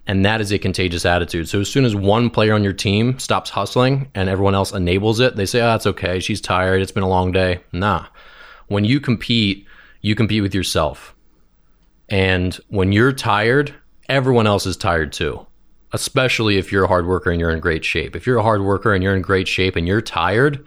And 0.06 0.24
that 0.24 0.40
is 0.40 0.52
a 0.52 0.58
contagious 0.58 1.04
attitude. 1.04 1.48
So 1.48 1.60
as 1.60 1.70
soon 1.70 1.84
as 1.84 1.96
one 1.96 2.30
player 2.30 2.54
on 2.54 2.64
your 2.64 2.72
team 2.72 3.18
stops 3.18 3.50
hustling 3.50 4.08
and 4.14 4.28
everyone 4.28 4.54
else 4.54 4.72
enables 4.72 5.18
it, 5.18 5.34
they 5.34 5.46
say, 5.46 5.60
"Oh, 5.60 5.66
that's 5.66 5.86
okay. 5.86 6.20
She's 6.20 6.40
tired. 6.40 6.80
It's 6.80 6.92
been 6.92 7.02
a 7.02 7.08
long 7.08 7.32
day." 7.32 7.60
Nah. 7.72 8.06
When 8.68 8.84
you 8.84 9.00
compete, 9.00 9.66
you 10.00 10.14
compete 10.14 10.42
with 10.42 10.54
yourself. 10.54 11.14
And 12.08 12.54
when 12.68 12.92
you're 12.92 13.12
tired, 13.12 13.74
everyone 14.08 14.46
else 14.46 14.64
is 14.64 14.76
tired 14.76 15.12
too 15.12 15.44
especially 15.92 16.58
if 16.58 16.70
you're 16.70 16.84
a 16.84 16.88
hard 16.88 17.06
worker 17.06 17.30
and 17.30 17.40
you're 17.40 17.50
in 17.50 17.60
great 17.60 17.84
shape. 17.84 18.14
If 18.14 18.26
you're 18.26 18.38
a 18.38 18.42
hard 18.42 18.62
worker 18.62 18.94
and 18.94 19.02
you're 19.02 19.16
in 19.16 19.22
great 19.22 19.48
shape 19.48 19.76
and 19.76 19.86
you're 19.86 20.00
tired, 20.00 20.64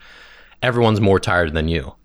everyone's 0.61 1.01
more 1.01 1.19
tired 1.19 1.53
than 1.53 1.67
you. 1.67 1.95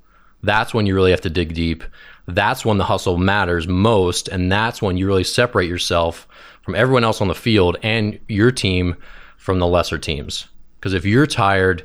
That's 0.42 0.72
when 0.72 0.87
you 0.87 0.94
really 0.94 1.11
have 1.11 1.20
to 1.22 1.31
dig 1.31 1.54
deep. 1.54 1.83
That's 2.26 2.64
when 2.64 2.78
the 2.78 2.85
hustle 2.85 3.16
matters 3.16 3.66
most. 3.66 4.28
And 4.28 4.52
that's 4.52 4.81
when 4.81 4.96
you 4.96 5.07
really 5.07 5.24
separate 5.24 5.68
yourself 5.68 6.28
from 6.62 6.74
everyone 6.74 7.04
else 7.04 7.20
on 7.20 7.28
the 7.28 7.35
field 7.35 7.76
and 7.83 8.18
your 8.28 8.52
team 8.52 8.96
from 9.37 9.59
the 9.59 9.66
lesser 9.66 9.98
teams. 9.98 10.46
Because 10.78 10.94
if 10.94 11.04
you're 11.04 11.26
tired, 11.26 11.85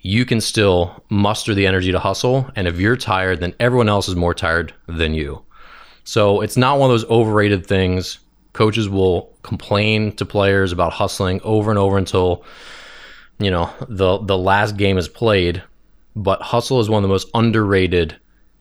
you 0.00 0.24
can 0.24 0.40
still 0.40 1.04
muster 1.10 1.54
the 1.54 1.66
energy 1.66 1.92
to 1.92 1.98
hustle. 2.00 2.50
And 2.56 2.66
if 2.66 2.80
you're 2.80 2.96
tired, 2.96 3.40
then 3.40 3.54
everyone 3.60 3.88
else 3.88 4.08
is 4.08 4.16
more 4.16 4.34
tired 4.34 4.74
than 4.88 5.14
you. 5.14 5.44
So 6.04 6.40
it's 6.40 6.56
not 6.56 6.78
one 6.78 6.90
of 6.90 6.94
those 6.94 7.08
overrated 7.08 7.66
things 7.66 8.18
coaches 8.52 8.88
will 8.88 9.32
complain 9.42 10.12
to 10.16 10.24
players 10.24 10.72
about 10.72 10.92
hustling 10.92 11.40
over 11.42 11.70
and 11.70 11.78
over 11.78 11.98
until 11.98 12.44
you 13.38 13.50
know 13.50 13.72
the 13.88 14.18
the 14.18 14.38
last 14.38 14.76
game 14.76 14.98
is 14.98 15.08
played. 15.08 15.62
But 16.14 16.42
hustle 16.42 16.80
is 16.80 16.90
one 16.90 17.02
of 17.02 17.08
the 17.08 17.12
most 17.12 17.28
underrated 17.34 18.16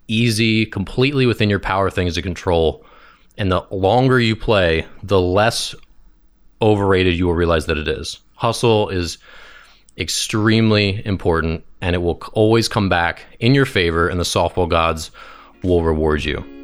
easy 0.08 0.66
completely 0.66 1.26
within 1.26 1.50
your 1.50 1.60
power 1.60 1.90
things 1.90 2.16
to 2.16 2.22
control. 2.22 2.86
And 3.38 3.52
the 3.52 3.66
longer 3.72 4.20
you 4.20 4.36
play 4.36 4.86
the 5.04 5.20
less 5.20 5.76
overrated 6.62 7.18
you 7.18 7.28
will 7.28 7.34
realize 7.34 7.66
that 7.66 7.78
it 7.78 7.88
is. 7.88 8.20
Hustle 8.36 8.90
is 8.90 9.18
extremely 9.98 11.06
important 11.06 11.64
and 11.82 11.96
it 11.96 12.00
will 12.00 12.22
always 12.34 12.68
come 12.68 12.88
back 12.88 13.26
in 13.40 13.54
your 13.54 13.66
favor 13.66 14.08
and 14.08 14.20
the 14.20 14.24
softball 14.24 14.70
gods 14.70 15.12
will 15.64 15.84
reward 15.84 16.24
you 16.24 16.61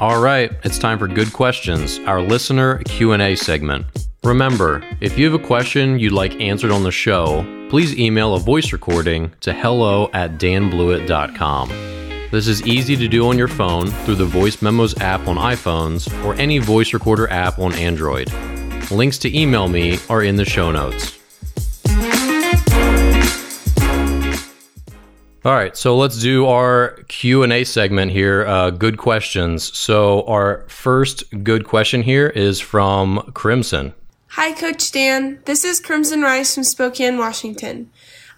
all 0.00 0.20
right, 0.20 0.52
it's 0.64 0.78
time 0.78 0.98
for 0.98 1.08
good 1.08 1.32
questions, 1.32 1.98
our 2.00 2.20
listener 2.20 2.78
Q&A 2.84 3.34
segment. 3.34 3.84
Remember, 4.22 4.82
if 5.00 5.18
you 5.18 5.30
have 5.30 5.40
a 5.40 5.44
question 5.44 5.98
you'd 5.98 6.12
like 6.12 6.40
answered 6.40 6.70
on 6.70 6.84
the 6.84 6.92
show, 6.92 7.44
please 7.68 7.98
email 7.98 8.34
a 8.34 8.38
voice 8.38 8.72
recording 8.72 9.32
to 9.40 9.52
hello 9.52 10.08
at 10.12 10.38
danblewett.com. 10.38 11.68
This 12.30 12.46
is 12.46 12.64
easy 12.66 12.94
to 12.96 13.08
do 13.08 13.26
on 13.28 13.38
your 13.38 13.48
phone 13.48 13.88
through 13.88 14.16
the 14.16 14.24
Voice 14.24 14.62
Memos 14.62 14.96
app 15.00 15.26
on 15.26 15.36
iPhones 15.36 16.12
or 16.24 16.34
any 16.34 16.58
voice 16.58 16.92
recorder 16.92 17.28
app 17.30 17.58
on 17.58 17.72
Android. 17.74 18.32
Links 18.90 19.18
to 19.18 19.36
email 19.36 19.66
me 19.66 19.98
are 20.08 20.22
in 20.22 20.36
the 20.36 20.44
show 20.44 20.70
notes. 20.70 21.17
All 25.44 25.54
right, 25.54 25.76
so 25.76 25.96
let's 25.96 26.20
do 26.20 26.46
our 26.46 26.98
Q 27.06 27.44
and 27.44 27.52
A 27.52 27.62
segment 27.62 28.10
here. 28.10 28.44
Uh, 28.44 28.70
good 28.70 28.98
questions. 28.98 29.76
So 29.78 30.22
our 30.24 30.64
first 30.68 31.22
good 31.44 31.64
question 31.64 32.02
here 32.02 32.26
is 32.26 32.58
from 32.58 33.30
Crimson. 33.34 33.94
Hi, 34.30 34.52
Coach 34.52 34.90
Dan. 34.90 35.38
This 35.44 35.64
is 35.64 35.78
Crimson 35.78 36.22
Rice 36.22 36.56
from 36.56 36.64
Spokane, 36.64 37.18
Washington. 37.18 37.88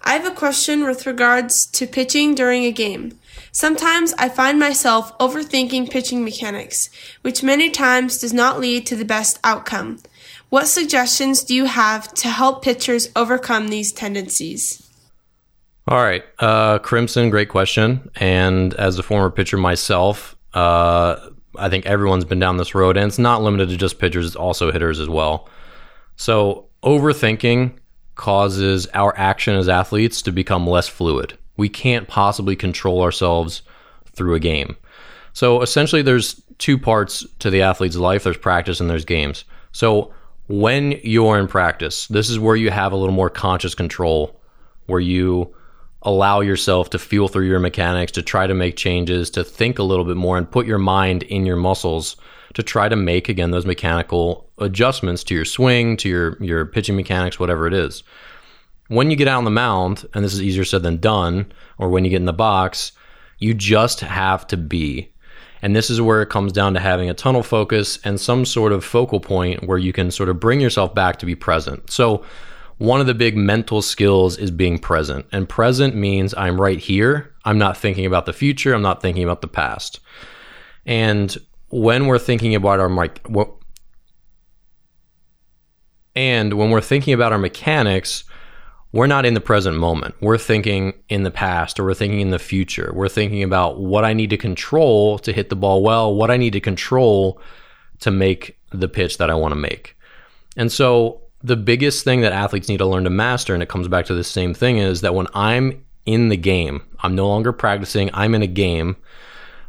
I 0.03 0.13
have 0.13 0.25
a 0.25 0.35
question 0.35 0.83
with 0.83 1.07
regards 1.07 1.65
to 1.71 1.87
pitching 1.87 2.35
during 2.35 2.65
a 2.65 2.71
game. 2.71 3.17
Sometimes 3.51 4.13
I 4.19 4.29
find 4.29 4.59
myself 4.59 5.17
overthinking 5.17 5.89
pitching 5.89 6.23
mechanics, 6.23 6.89
which 7.23 7.41
many 7.43 7.71
times 7.71 8.19
does 8.19 8.31
not 8.31 8.59
lead 8.59 8.85
to 8.87 8.95
the 8.95 9.05
best 9.05 9.39
outcome. 9.43 9.99
What 10.49 10.67
suggestions 10.67 11.43
do 11.43 11.55
you 11.55 11.65
have 11.65 12.13
to 12.15 12.27
help 12.27 12.63
pitchers 12.63 13.09
overcome 13.15 13.69
these 13.69 13.91
tendencies? 13.91 14.87
All 15.87 16.03
right, 16.03 16.23
uh, 16.39 16.79
Crimson, 16.79 17.29
great 17.29 17.49
question. 17.49 18.09
And 18.15 18.73
as 18.75 18.99
a 18.99 19.03
former 19.03 19.31
pitcher 19.31 19.57
myself, 19.57 20.35
uh, 20.53 21.15
I 21.57 21.69
think 21.69 21.85
everyone's 21.85 22.25
been 22.25 22.39
down 22.39 22.57
this 22.57 22.75
road, 22.75 22.97
and 22.97 23.07
it's 23.07 23.19
not 23.19 23.41
limited 23.41 23.69
to 23.69 23.77
just 23.77 23.99
pitchers; 23.99 24.25
it's 24.25 24.35
also 24.35 24.71
hitters 24.71 24.99
as 24.99 25.09
well. 25.09 25.49
So 26.15 26.67
overthinking 26.83 27.73
causes 28.15 28.87
our 28.93 29.17
action 29.17 29.55
as 29.55 29.67
athletes 29.67 30.21
to 30.21 30.31
become 30.31 30.67
less 30.67 30.87
fluid. 30.87 31.37
We 31.57 31.67
can't 31.67 32.07
possibly 32.07 32.55
control 32.55 33.01
ourselves 33.01 33.63
through 34.13 34.35
a 34.35 34.39
game. 34.39 34.77
So 35.33 35.61
essentially, 35.61 36.03
there's 36.03 36.39
two 36.59 36.77
parts 36.77 37.25
to 37.39 37.49
the 37.49 37.63
athlete's 37.63 37.95
life 37.95 38.23
there's 38.23 38.37
practice 38.37 38.79
and 38.79 38.89
there's 38.89 39.05
games. 39.05 39.45
So 39.71 40.13
when 40.47 40.99
you're 41.03 41.39
in 41.39 41.47
practice, 41.47 42.07
this 42.07 42.29
is 42.29 42.37
where 42.37 42.55
you 42.55 42.69
have 42.69 42.91
a 42.91 42.97
little 42.97 43.15
more 43.15 43.29
conscious 43.29 43.73
control, 43.73 44.39
where 44.85 44.99
you 44.99 45.55
allow 46.03 46.41
yourself 46.41 46.89
to 46.91 46.99
feel 46.99 47.27
through 47.27 47.47
your 47.47 47.59
mechanics, 47.59 48.11
to 48.13 48.21
try 48.21 48.47
to 48.47 48.53
make 48.53 48.75
changes, 48.75 49.29
to 49.31 49.43
think 49.43 49.79
a 49.79 49.83
little 49.83 50.05
bit 50.05 50.17
more, 50.17 50.37
and 50.37 50.49
put 50.49 50.65
your 50.65 50.77
mind 50.77 51.23
in 51.23 51.45
your 51.45 51.57
muscles 51.57 52.15
to 52.53 52.63
try 52.63 52.89
to 52.89 52.95
make 52.95 53.29
again 53.29 53.51
those 53.51 53.65
mechanical 53.65 54.49
adjustments 54.57 55.23
to 55.25 55.33
your 55.33 55.45
swing, 55.45 55.97
to 55.97 56.09
your 56.09 56.43
your 56.43 56.65
pitching 56.65 56.95
mechanics, 56.95 57.39
whatever 57.39 57.67
it 57.67 57.73
is. 57.73 58.03
When 58.87 59.09
you 59.09 59.15
get 59.15 59.27
out 59.27 59.37
on 59.37 59.45
the 59.45 59.51
mound, 59.51 60.05
and 60.13 60.23
this 60.23 60.33
is 60.33 60.41
easier 60.41 60.65
said 60.65 60.83
than 60.83 60.97
done, 60.97 61.51
or 61.77 61.89
when 61.89 62.03
you 62.03 62.09
get 62.09 62.17
in 62.17 62.25
the 62.25 62.33
box, 62.33 62.91
you 63.37 63.53
just 63.53 64.01
have 64.01 64.45
to 64.47 64.57
be. 64.57 65.11
And 65.61 65.75
this 65.75 65.89
is 65.89 66.01
where 66.01 66.21
it 66.21 66.29
comes 66.29 66.51
down 66.51 66.73
to 66.73 66.79
having 66.79 67.09
a 67.09 67.13
tunnel 67.13 67.43
focus 67.43 67.99
and 68.03 68.19
some 68.19 68.45
sort 68.45 68.73
of 68.73 68.83
focal 68.83 69.19
point 69.19 69.67
where 69.67 69.77
you 69.77 69.93
can 69.93 70.11
sort 70.11 70.27
of 70.27 70.39
bring 70.39 70.59
yourself 70.59 70.93
back 70.93 71.19
to 71.19 71.25
be 71.25 71.35
present. 71.35 71.89
So, 71.89 72.25
one 72.81 72.99
of 72.99 73.05
the 73.05 73.13
big 73.13 73.37
mental 73.37 73.79
skills 73.83 74.39
is 74.39 74.49
being 74.49 74.79
present. 74.79 75.27
And 75.31 75.47
present 75.47 75.93
means 75.93 76.33
I'm 76.35 76.59
right 76.59 76.79
here. 76.79 77.31
I'm 77.45 77.59
not 77.59 77.77
thinking 77.77 78.07
about 78.07 78.25
the 78.25 78.33
future. 78.33 78.73
I'm 78.73 78.81
not 78.81 79.03
thinking 79.03 79.23
about 79.23 79.41
the 79.41 79.47
past. 79.47 79.99
And 80.83 81.37
when 81.69 82.07
we're 82.07 82.17
thinking 82.17 82.55
about 82.55 82.79
our 82.79 82.89
mic, 82.89 83.23
and 86.15 86.53
when 86.55 86.71
we're 86.71 86.81
thinking 86.81 87.13
about 87.13 87.31
our 87.31 87.37
mechanics, 87.37 88.23
we're 88.91 89.05
not 89.05 89.27
in 89.27 89.35
the 89.35 89.41
present 89.41 89.77
moment. 89.77 90.15
We're 90.19 90.39
thinking 90.39 90.95
in 91.07 91.21
the 91.21 91.29
past 91.29 91.79
or 91.79 91.85
we're 91.85 91.93
thinking 91.93 92.21
in 92.21 92.31
the 92.31 92.39
future. 92.39 92.91
We're 92.95 93.09
thinking 93.09 93.43
about 93.43 93.79
what 93.79 94.05
I 94.05 94.13
need 94.13 94.31
to 94.31 94.37
control 94.37 95.19
to 95.19 95.31
hit 95.31 95.49
the 95.49 95.55
ball 95.55 95.83
well, 95.83 96.15
what 96.15 96.31
I 96.31 96.37
need 96.37 96.53
to 96.53 96.59
control 96.59 97.39
to 97.99 98.09
make 98.09 98.57
the 98.71 98.87
pitch 98.87 99.19
that 99.19 99.29
I 99.29 99.35
want 99.35 99.51
to 99.51 99.59
make. 99.59 99.95
And 100.57 100.71
so 100.71 101.20
the 101.43 101.55
biggest 101.55 102.03
thing 102.03 102.21
that 102.21 102.33
athletes 102.33 102.69
need 102.69 102.77
to 102.77 102.85
learn 102.85 103.03
to 103.05 103.09
master, 103.09 103.53
and 103.53 103.63
it 103.63 103.69
comes 103.69 103.87
back 103.87 104.05
to 104.05 104.15
the 104.15 104.23
same 104.23 104.53
thing, 104.53 104.77
is 104.77 105.01
that 105.01 105.15
when 105.15 105.27
I'm 105.33 105.83
in 106.05 106.29
the 106.29 106.37
game, 106.37 106.81
I'm 106.99 107.15
no 107.15 107.27
longer 107.27 107.51
practicing, 107.51 108.09
I'm 108.13 108.35
in 108.35 108.41
a 108.41 108.47
game. 108.47 108.95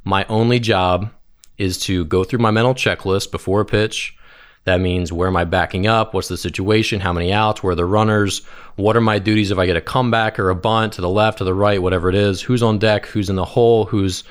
My 0.05 0.25
only 0.25 0.59
job 0.59 1.11
is 1.59 1.79
to 1.81 2.05
go 2.07 2.25
through 2.25 2.41
my 2.41 2.51
mental 2.51 2.75
checklist 2.75 3.31
before 3.31 3.61
a 3.61 3.65
pitch. 3.65 4.17
That 4.65 4.81
means 4.81 5.13
where 5.13 5.29
am 5.29 5.37
I 5.37 5.45
backing 5.45 5.87
up? 5.87 6.15
What's 6.15 6.29
the 6.29 6.37
situation? 6.37 7.01
How 7.01 7.13
many 7.13 7.33
outs? 7.33 7.63
Where 7.63 7.73
are 7.73 7.77
the 7.77 7.85
runners? 7.85 8.45
What 8.77 8.97
are 8.97 9.01
my 9.01 9.19
duties 9.19 9.51
if 9.51 9.59
I 9.59 9.67
get 9.67 9.77
a 9.77 9.81
comeback 9.81 10.39
or 10.39 10.51
a 10.51 10.55
bunt 10.55 10.95
to 10.95 11.01
the 11.01 11.09
left, 11.09 11.39
to 11.39 11.45
the 11.45 11.55
right, 11.55 11.83
whatever 11.83 12.09
it 12.09 12.15
is? 12.15 12.41
Who's 12.41 12.63
on 12.63 12.79
deck? 12.79 13.07
Who's 13.07 13.29
in 13.29 13.37
the 13.37 13.45
hole? 13.45 13.87
Who's 13.87 14.23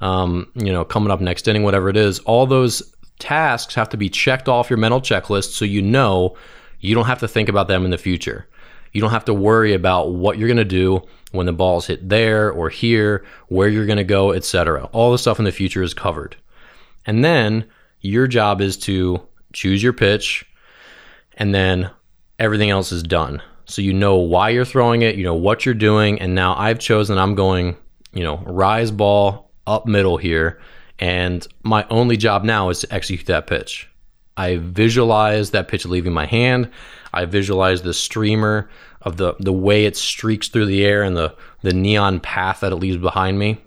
um, 0.00 0.48
you 0.54 0.72
know 0.72 0.84
coming 0.84 1.10
up 1.10 1.20
next 1.20 1.48
inning? 1.48 1.64
Whatever 1.64 1.88
it 1.88 1.96
is, 1.96 2.20
all 2.20 2.46
those 2.46 2.94
tasks 3.18 3.74
have 3.74 3.88
to 3.90 3.96
be 3.96 4.08
checked 4.08 4.48
off 4.48 4.70
your 4.70 4.78
mental 4.78 5.00
checklist 5.00 5.52
so 5.52 5.64
you 5.64 5.82
know 5.82 6.36
you 6.80 6.94
don't 6.94 7.06
have 7.06 7.20
to 7.20 7.28
think 7.28 7.48
about 7.48 7.68
them 7.68 7.84
in 7.84 7.90
the 7.90 7.98
future. 7.98 8.46
You 8.92 9.00
don't 9.00 9.10
have 9.10 9.26
to 9.26 9.34
worry 9.34 9.72
about 9.72 10.12
what 10.12 10.38
you're 10.38 10.48
going 10.48 10.56
to 10.56 10.64
do 10.64 11.02
when 11.32 11.46
the 11.46 11.52
balls 11.52 11.86
hit 11.86 12.08
there 12.08 12.50
or 12.50 12.68
here, 12.68 13.24
where 13.48 13.68
you're 13.68 13.86
going 13.86 13.98
to 13.98 14.04
go, 14.04 14.32
etc. 14.32 14.88
All 14.92 15.12
the 15.12 15.18
stuff 15.18 15.38
in 15.38 15.44
the 15.44 15.52
future 15.52 15.82
is 15.82 15.94
covered. 15.94 16.36
And 17.06 17.24
then 17.24 17.66
your 18.00 18.26
job 18.26 18.60
is 18.60 18.76
to 18.78 19.26
choose 19.52 19.82
your 19.82 19.92
pitch, 19.92 20.44
and 21.34 21.54
then 21.54 21.90
everything 22.38 22.70
else 22.70 22.92
is 22.92 23.02
done. 23.02 23.42
So 23.64 23.82
you 23.82 23.92
know 23.92 24.16
why 24.16 24.50
you're 24.50 24.64
throwing 24.64 25.02
it, 25.02 25.14
you 25.14 25.24
know 25.24 25.34
what 25.34 25.64
you're 25.64 25.74
doing, 25.74 26.20
and 26.20 26.34
now 26.34 26.56
I've 26.56 26.78
chosen 26.78 27.18
I'm 27.18 27.34
going, 27.34 27.76
you 28.12 28.24
know, 28.24 28.38
rise 28.46 28.90
ball 28.90 29.52
up 29.66 29.86
middle 29.86 30.16
here, 30.16 30.60
and 30.98 31.46
my 31.62 31.86
only 31.90 32.16
job 32.16 32.42
now 32.42 32.70
is 32.70 32.80
to 32.80 32.92
execute 32.92 33.26
that 33.26 33.46
pitch. 33.46 33.89
I 34.40 34.56
visualize 34.56 35.50
that 35.50 35.68
pitch 35.68 35.84
leaving 35.84 36.14
my 36.14 36.24
hand. 36.24 36.70
I 37.12 37.26
visualize 37.26 37.82
the 37.82 37.92
streamer 37.92 38.70
of 39.02 39.18
the 39.18 39.34
the 39.38 39.52
way 39.52 39.84
it 39.84 39.98
streaks 39.98 40.48
through 40.48 40.66
the 40.66 40.82
air 40.82 41.02
and 41.02 41.14
the 41.14 41.36
the 41.60 41.74
neon 41.74 42.20
path 42.20 42.60
that 42.60 42.72
it 42.72 42.76
leaves 42.76 42.96
behind 42.96 43.38
me. 43.38 43.58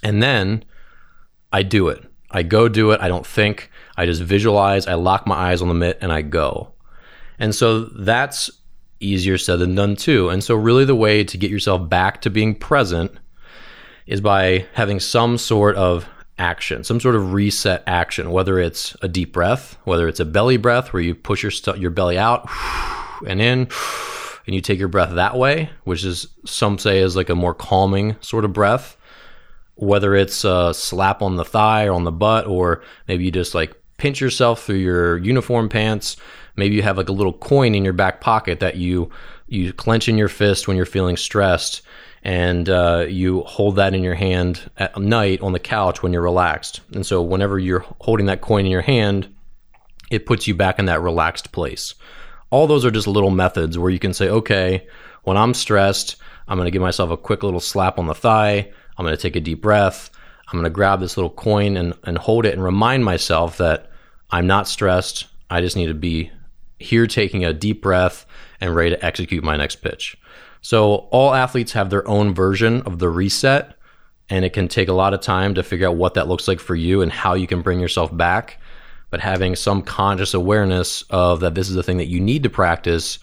And 0.00 0.22
then 0.22 0.64
I 1.52 1.64
do 1.64 1.88
it. 1.88 2.04
I 2.30 2.44
go 2.44 2.68
do 2.68 2.92
it. 2.92 3.00
I 3.00 3.08
don't 3.08 3.26
think. 3.26 3.70
I 3.96 4.06
just 4.06 4.22
visualize. 4.22 4.86
I 4.86 4.94
lock 4.94 5.26
my 5.26 5.34
eyes 5.34 5.60
on 5.60 5.68
the 5.68 5.74
mitt 5.74 5.98
and 6.00 6.12
I 6.12 6.22
go. 6.22 6.72
And 7.40 7.52
so 7.52 7.80
that's 7.80 8.50
easier 9.00 9.38
said 9.38 9.58
than 9.58 9.74
done 9.74 9.96
too. 9.96 10.28
And 10.28 10.44
so, 10.44 10.54
really, 10.54 10.84
the 10.84 10.94
way 10.94 11.24
to 11.24 11.36
get 11.36 11.50
yourself 11.50 11.88
back 11.88 12.20
to 12.22 12.30
being 12.30 12.54
present 12.54 13.10
is 14.06 14.20
by 14.20 14.66
having 14.74 15.00
some 15.00 15.36
sort 15.36 15.74
of 15.74 16.08
action, 16.38 16.84
some 16.84 17.00
sort 17.00 17.14
of 17.14 17.32
reset 17.32 17.82
action, 17.86 18.30
whether 18.30 18.58
it's 18.58 18.96
a 19.02 19.08
deep 19.08 19.32
breath, 19.32 19.76
whether 19.84 20.08
it's 20.08 20.20
a 20.20 20.24
belly 20.24 20.56
breath 20.56 20.92
where 20.92 21.02
you 21.02 21.14
push 21.14 21.42
your, 21.42 21.76
your 21.76 21.90
belly 21.90 22.18
out 22.18 22.48
and 23.26 23.40
in, 23.40 23.68
and 24.46 24.54
you 24.54 24.60
take 24.60 24.78
your 24.78 24.88
breath 24.88 25.14
that 25.14 25.36
way, 25.36 25.70
which 25.84 26.04
is 26.04 26.28
some 26.44 26.78
say 26.78 26.98
is 26.98 27.16
like 27.16 27.30
a 27.30 27.34
more 27.34 27.54
calming 27.54 28.16
sort 28.20 28.44
of 28.44 28.52
breath 28.52 28.96
whether 29.76 30.14
it's 30.14 30.44
a 30.44 30.72
slap 30.72 31.22
on 31.22 31.36
the 31.36 31.44
thigh 31.44 31.86
or 31.86 31.92
on 31.92 32.04
the 32.04 32.12
butt, 32.12 32.46
or 32.46 32.82
maybe 33.08 33.24
you 33.24 33.30
just 33.30 33.54
like 33.54 33.74
pinch 33.96 34.20
yourself 34.20 34.64
through 34.64 34.76
your 34.76 35.18
uniform 35.18 35.68
pants. 35.68 36.16
Maybe 36.56 36.76
you 36.76 36.82
have 36.82 36.96
like 36.96 37.08
a 37.08 37.12
little 37.12 37.32
coin 37.32 37.74
in 37.74 37.84
your 37.84 37.92
back 37.92 38.20
pocket 38.20 38.60
that 38.60 38.76
you 38.76 39.10
you 39.48 39.72
clench 39.72 40.08
in 40.08 40.16
your 40.16 40.28
fist 40.28 40.66
when 40.66 40.76
you're 40.76 40.86
feeling 40.86 41.16
stressed, 41.16 41.82
and 42.24 42.70
uh, 42.70 43.04
you 43.08 43.42
hold 43.42 43.76
that 43.76 43.94
in 43.94 44.02
your 44.02 44.14
hand 44.14 44.70
at 44.78 44.96
night 44.98 45.42
on 45.42 45.52
the 45.52 45.58
couch 45.58 46.02
when 46.02 46.12
you're 46.12 46.22
relaxed. 46.22 46.80
And 46.94 47.04
so 47.04 47.20
whenever 47.22 47.58
you're 47.58 47.84
holding 48.00 48.26
that 48.26 48.40
coin 48.40 48.64
in 48.64 48.72
your 48.72 48.80
hand, 48.80 49.28
it 50.10 50.24
puts 50.24 50.46
you 50.46 50.54
back 50.54 50.78
in 50.78 50.86
that 50.86 51.02
relaxed 51.02 51.52
place. 51.52 51.94
All 52.50 52.66
those 52.66 52.84
are 52.84 52.90
just 52.90 53.06
little 53.06 53.30
methods 53.30 53.78
where 53.78 53.90
you 53.90 53.98
can 53.98 54.14
say, 54.14 54.28
okay, 54.28 54.86
when 55.24 55.36
I'm 55.36 55.52
stressed, 55.52 56.16
I'm 56.48 56.56
going 56.56 56.66
to 56.66 56.70
give 56.70 56.82
myself 56.82 57.10
a 57.10 57.16
quick 57.16 57.42
little 57.42 57.60
slap 57.60 57.98
on 57.98 58.06
the 58.06 58.14
thigh. 58.14 58.72
I'm 58.96 59.04
going 59.04 59.16
to 59.16 59.22
take 59.22 59.36
a 59.36 59.40
deep 59.40 59.60
breath. 59.60 60.10
I'm 60.48 60.58
going 60.58 60.64
to 60.64 60.70
grab 60.70 61.00
this 61.00 61.16
little 61.16 61.30
coin 61.30 61.76
and, 61.76 61.94
and 62.04 62.16
hold 62.16 62.46
it 62.46 62.54
and 62.54 62.62
remind 62.62 63.04
myself 63.04 63.58
that 63.58 63.90
I'm 64.30 64.46
not 64.46 64.68
stressed. 64.68 65.26
I 65.50 65.60
just 65.60 65.76
need 65.76 65.86
to 65.86 65.94
be 65.94 66.30
here 66.78 67.06
taking 67.06 67.44
a 67.44 67.52
deep 67.52 67.82
breath 67.82 68.24
and 68.60 68.74
ready 68.74 68.90
to 68.90 69.04
execute 69.04 69.44
my 69.44 69.56
next 69.56 69.76
pitch. 69.76 70.16
So, 70.64 71.08
all 71.10 71.34
athletes 71.34 71.72
have 71.72 71.90
their 71.90 72.08
own 72.08 72.32
version 72.34 72.80
of 72.86 72.98
the 72.98 73.10
reset, 73.10 73.76
and 74.30 74.46
it 74.46 74.54
can 74.54 74.66
take 74.66 74.88
a 74.88 74.94
lot 74.94 75.12
of 75.12 75.20
time 75.20 75.54
to 75.56 75.62
figure 75.62 75.86
out 75.86 75.96
what 75.96 76.14
that 76.14 76.26
looks 76.26 76.48
like 76.48 76.58
for 76.58 76.74
you 76.74 77.02
and 77.02 77.12
how 77.12 77.34
you 77.34 77.46
can 77.46 77.60
bring 77.60 77.80
yourself 77.80 78.16
back. 78.16 78.58
But 79.10 79.20
having 79.20 79.56
some 79.56 79.82
conscious 79.82 80.32
awareness 80.32 81.02
of 81.10 81.40
that 81.40 81.54
this 81.54 81.68
is 81.68 81.74
the 81.74 81.82
thing 81.82 81.98
that 81.98 82.06
you 82.06 82.18
need 82.18 82.42
to 82.44 82.48
practice 82.48 83.18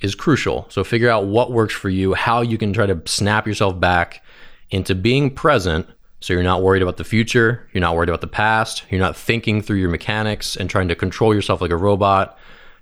is 0.00 0.16
crucial. 0.16 0.66
So, 0.70 0.82
figure 0.82 1.08
out 1.08 1.26
what 1.26 1.52
works 1.52 1.72
for 1.72 1.88
you, 1.88 2.14
how 2.14 2.40
you 2.40 2.58
can 2.58 2.72
try 2.72 2.86
to 2.86 3.00
snap 3.04 3.46
yourself 3.46 3.78
back 3.78 4.24
into 4.72 4.96
being 4.96 5.30
present 5.30 5.86
so 6.18 6.32
you're 6.32 6.42
not 6.42 6.62
worried 6.62 6.82
about 6.82 6.96
the 6.96 7.04
future, 7.04 7.70
you're 7.72 7.80
not 7.80 7.94
worried 7.94 8.08
about 8.08 8.22
the 8.22 8.26
past, 8.26 8.82
you're 8.90 8.98
not 8.98 9.16
thinking 9.16 9.62
through 9.62 9.78
your 9.78 9.88
mechanics 9.88 10.56
and 10.56 10.68
trying 10.68 10.88
to 10.88 10.96
control 10.96 11.32
yourself 11.32 11.60
like 11.60 11.70
a 11.70 11.76
robot. 11.76 12.36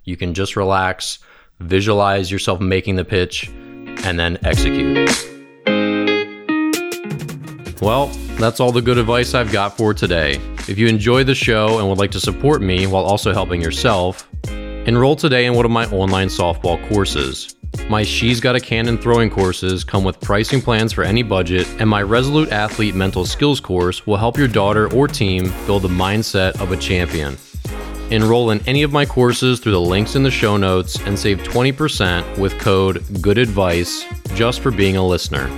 You 0.05 0.17
can 0.17 0.33
just 0.33 0.57
relax, 0.57 1.19
visualize 1.59 2.31
yourself 2.31 2.61
making 2.61 2.97
the 2.97 3.05
pitch, 3.05 3.51
and 4.05 4.19
then 4.19 4.39
execute. 4.45 5.09
Well, 7.81 8.07
that's 8.39 8.61
all 8.61 8.73
the 8.73 8.83
good 8.83 8.99
advice 8.99 9.35
I've 9.35 9.53
got 9.53 9.77
for 9.77 9.95
today. 9.95 10.35
If 10.69 10.79
you 10.79 10.87
enjoy 10.87 11.25
the 11.25 11.35
show 11.35 11.79
and 11.79 11.89
would 11.89 11.99
like 11.99 12.11
to 12.13 12.21
support 12.21 12.61
me 12.61 12.87
while 12.87 13.05
also 13.05 13.33
helping 13.33 13.63
yourself, 13.63 14.29
enroll 14.51 15.17
today 15.17 15.47
in 15.47 15.55
one 15.55 15.65
of 15.65 15.71
my 15.71 15.87
online 15.87 16.29
softball 16.29 16.87
courses. 16.89 17.57
My 17.89 18.03
She's 18.03 18.41
Got 18.41 18.57
a 18.57 18.61
Cannon 18.61 18.99
throwing 18.99 19.31
courses 19.31 19.85
come 19.85 20.05
with 20.05 20.21
pricing 20.21 20.61
plans 20.61 20.93
for 20.93 21.05
any 21.05 21.23
budget, 21.23 21.67
and 21.79 21.89
my 21.89 22.03
Resolute 22.03 22.51
Athlete 22.51 22.95
Mental 22.95 23.25
Skills 23.25 23.61
course 23.61 24.07
will 24.07 24.17
help 24.17 24.37
your 24.37 24.49
daughter 24.49 24.93
or 24.93 25.09
team 25.09 25.53
build 25.67 25.83
the 25.83 25.89
mindset 25.89 26.61
of 26.61 26.73
a 26.73 26.77
champion. 26.77 27.37
Enroll 28.11 28.51
in 28.51 28.61
any 28.67 28.83
of 28.83 28.93
my 28.93 29.07
courses 29.07 29.61
through 29.61 29.73
the 29.73 29.81
links 29.81 30.17
in 30.17 30.25
the 30.25 30.31
show 30.31 30.57
notes 30.57 30.99
and 31.07 31.17
save 31.17 31.39
20% 31.39 32.39
with 32.39 32.59
code 32.59 33.05
Good 33.23 33.39
Advice 33.39 34.05
just 34.35 34.61
for 34.61 34.73
being 34.73 34.97
a 34.97 35.07
listener. 35.07 35.49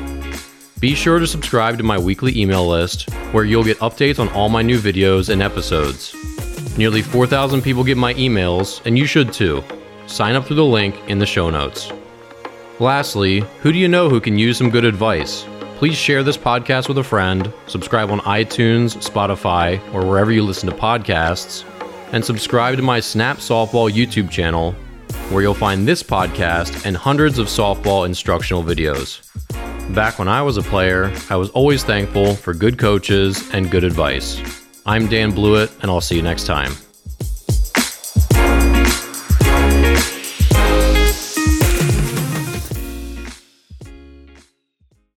Be 0.78 0.94
sure 0.94 1.18
to 1.18 1.26
subscribe 1.26 1.78
to 1.78 1.84
my 1.84 1.98
weekly 1.98 2.38
email 2.38 2.68
list 2.68 3.10
where 3.32 3.44
you'll 3.44 3.64
get 3.64 3.78
updates 3.78 4.18
on 4.18 4.28
all 4.30 4.50
my 4.50 4.60
new 4.60 4.78
videos 4.78 5.30
and 5.30 5.40
episodes. 5.40 6.14
Nearly 6.76 7.00
4,000 7.00 7.62
people 7.62 7.84
get 7.84 7.96
my 7.96 8.12
emails, 8.14 8.84
and 8.84 8.98
you 8.98 9.06
should 9.06 9.32
too. 9.32 9.64
Sign 10.06 10.34
up 10.34 10.44
through 10.44 10.56
the 10.56 10.64
link 10.64 10.94
in 11.08 11.18
the 11.18 11.26
show 11.26 11.48
notes. 11.48 11.90
Lastly, 12.80 13.40
who 13.60 13.72
do 13.72 13.78
you 13.78 13.88
know 13.88 14.10
who 14.10 14.20
can 14.20 14.38
use 14.38 14.58
some 14.58 14.70
good 14.70 14.84
advice? 14.84 15.46
Please 15.76 15.96
share 15.96 16.22
this 16.22 16.36
podcast 16.36 16.88
with 16.88 16.98
a 16.98 17.04
friend, 17.04 17.52
subscribe 17.66 18.10
on 18.10 18.20
iTunes, 18.20 18.96
Spotify, 18.96 19.80
or 19.94 20.06
wherever 20.06 20.32
you 20.32 20.42
listen 20.42 20.68
to 20.68 20.76
podcasts, 20.76 21.64
and 22.12 22.25
subscribe 22.25 22.77
to 22.77 22.83
my 22.83 23.01
Snap 23.01 23.38
Softball 23.38 23.90
YouTube 23.90 24.31
channel, 24.31 24.72
where 25.31 25.42
you'll 25.42 25.55
find 25.55 25.88
this 25.88 26.03
podcast 26.03 26.87
and 26.87 26.96
hundreds 26.96 27.38
of 27.38 27.48
softball 27.48 28.07
instructional 28.07 28.62
videos. 28.62 29.29
Back 29.94 30.18
when 30.18 30.29
I 30.29 30.42
was 30.42 30.57
a 30.57 30.62
player, 30.62 31.12
I 31.29 31.37
was 31.37 31.51
always 31.51 31.83
thankful 31.83 32.35
for 32.35 32.55
good 32.55 32.79
coaches 32.79 33.51
and 33.53 33.70
good 33.70 33.85
advice. 33.85 34.40
I'm 34.87 35.09
Dan 35.09 35.33
Blewett, 35.33 35.70
and 35.83 35.90
I'll 35.90 36.01
see 36.01 36.16
you 36.16 36.22
next 36.22 36.44
time. 36.44 36.72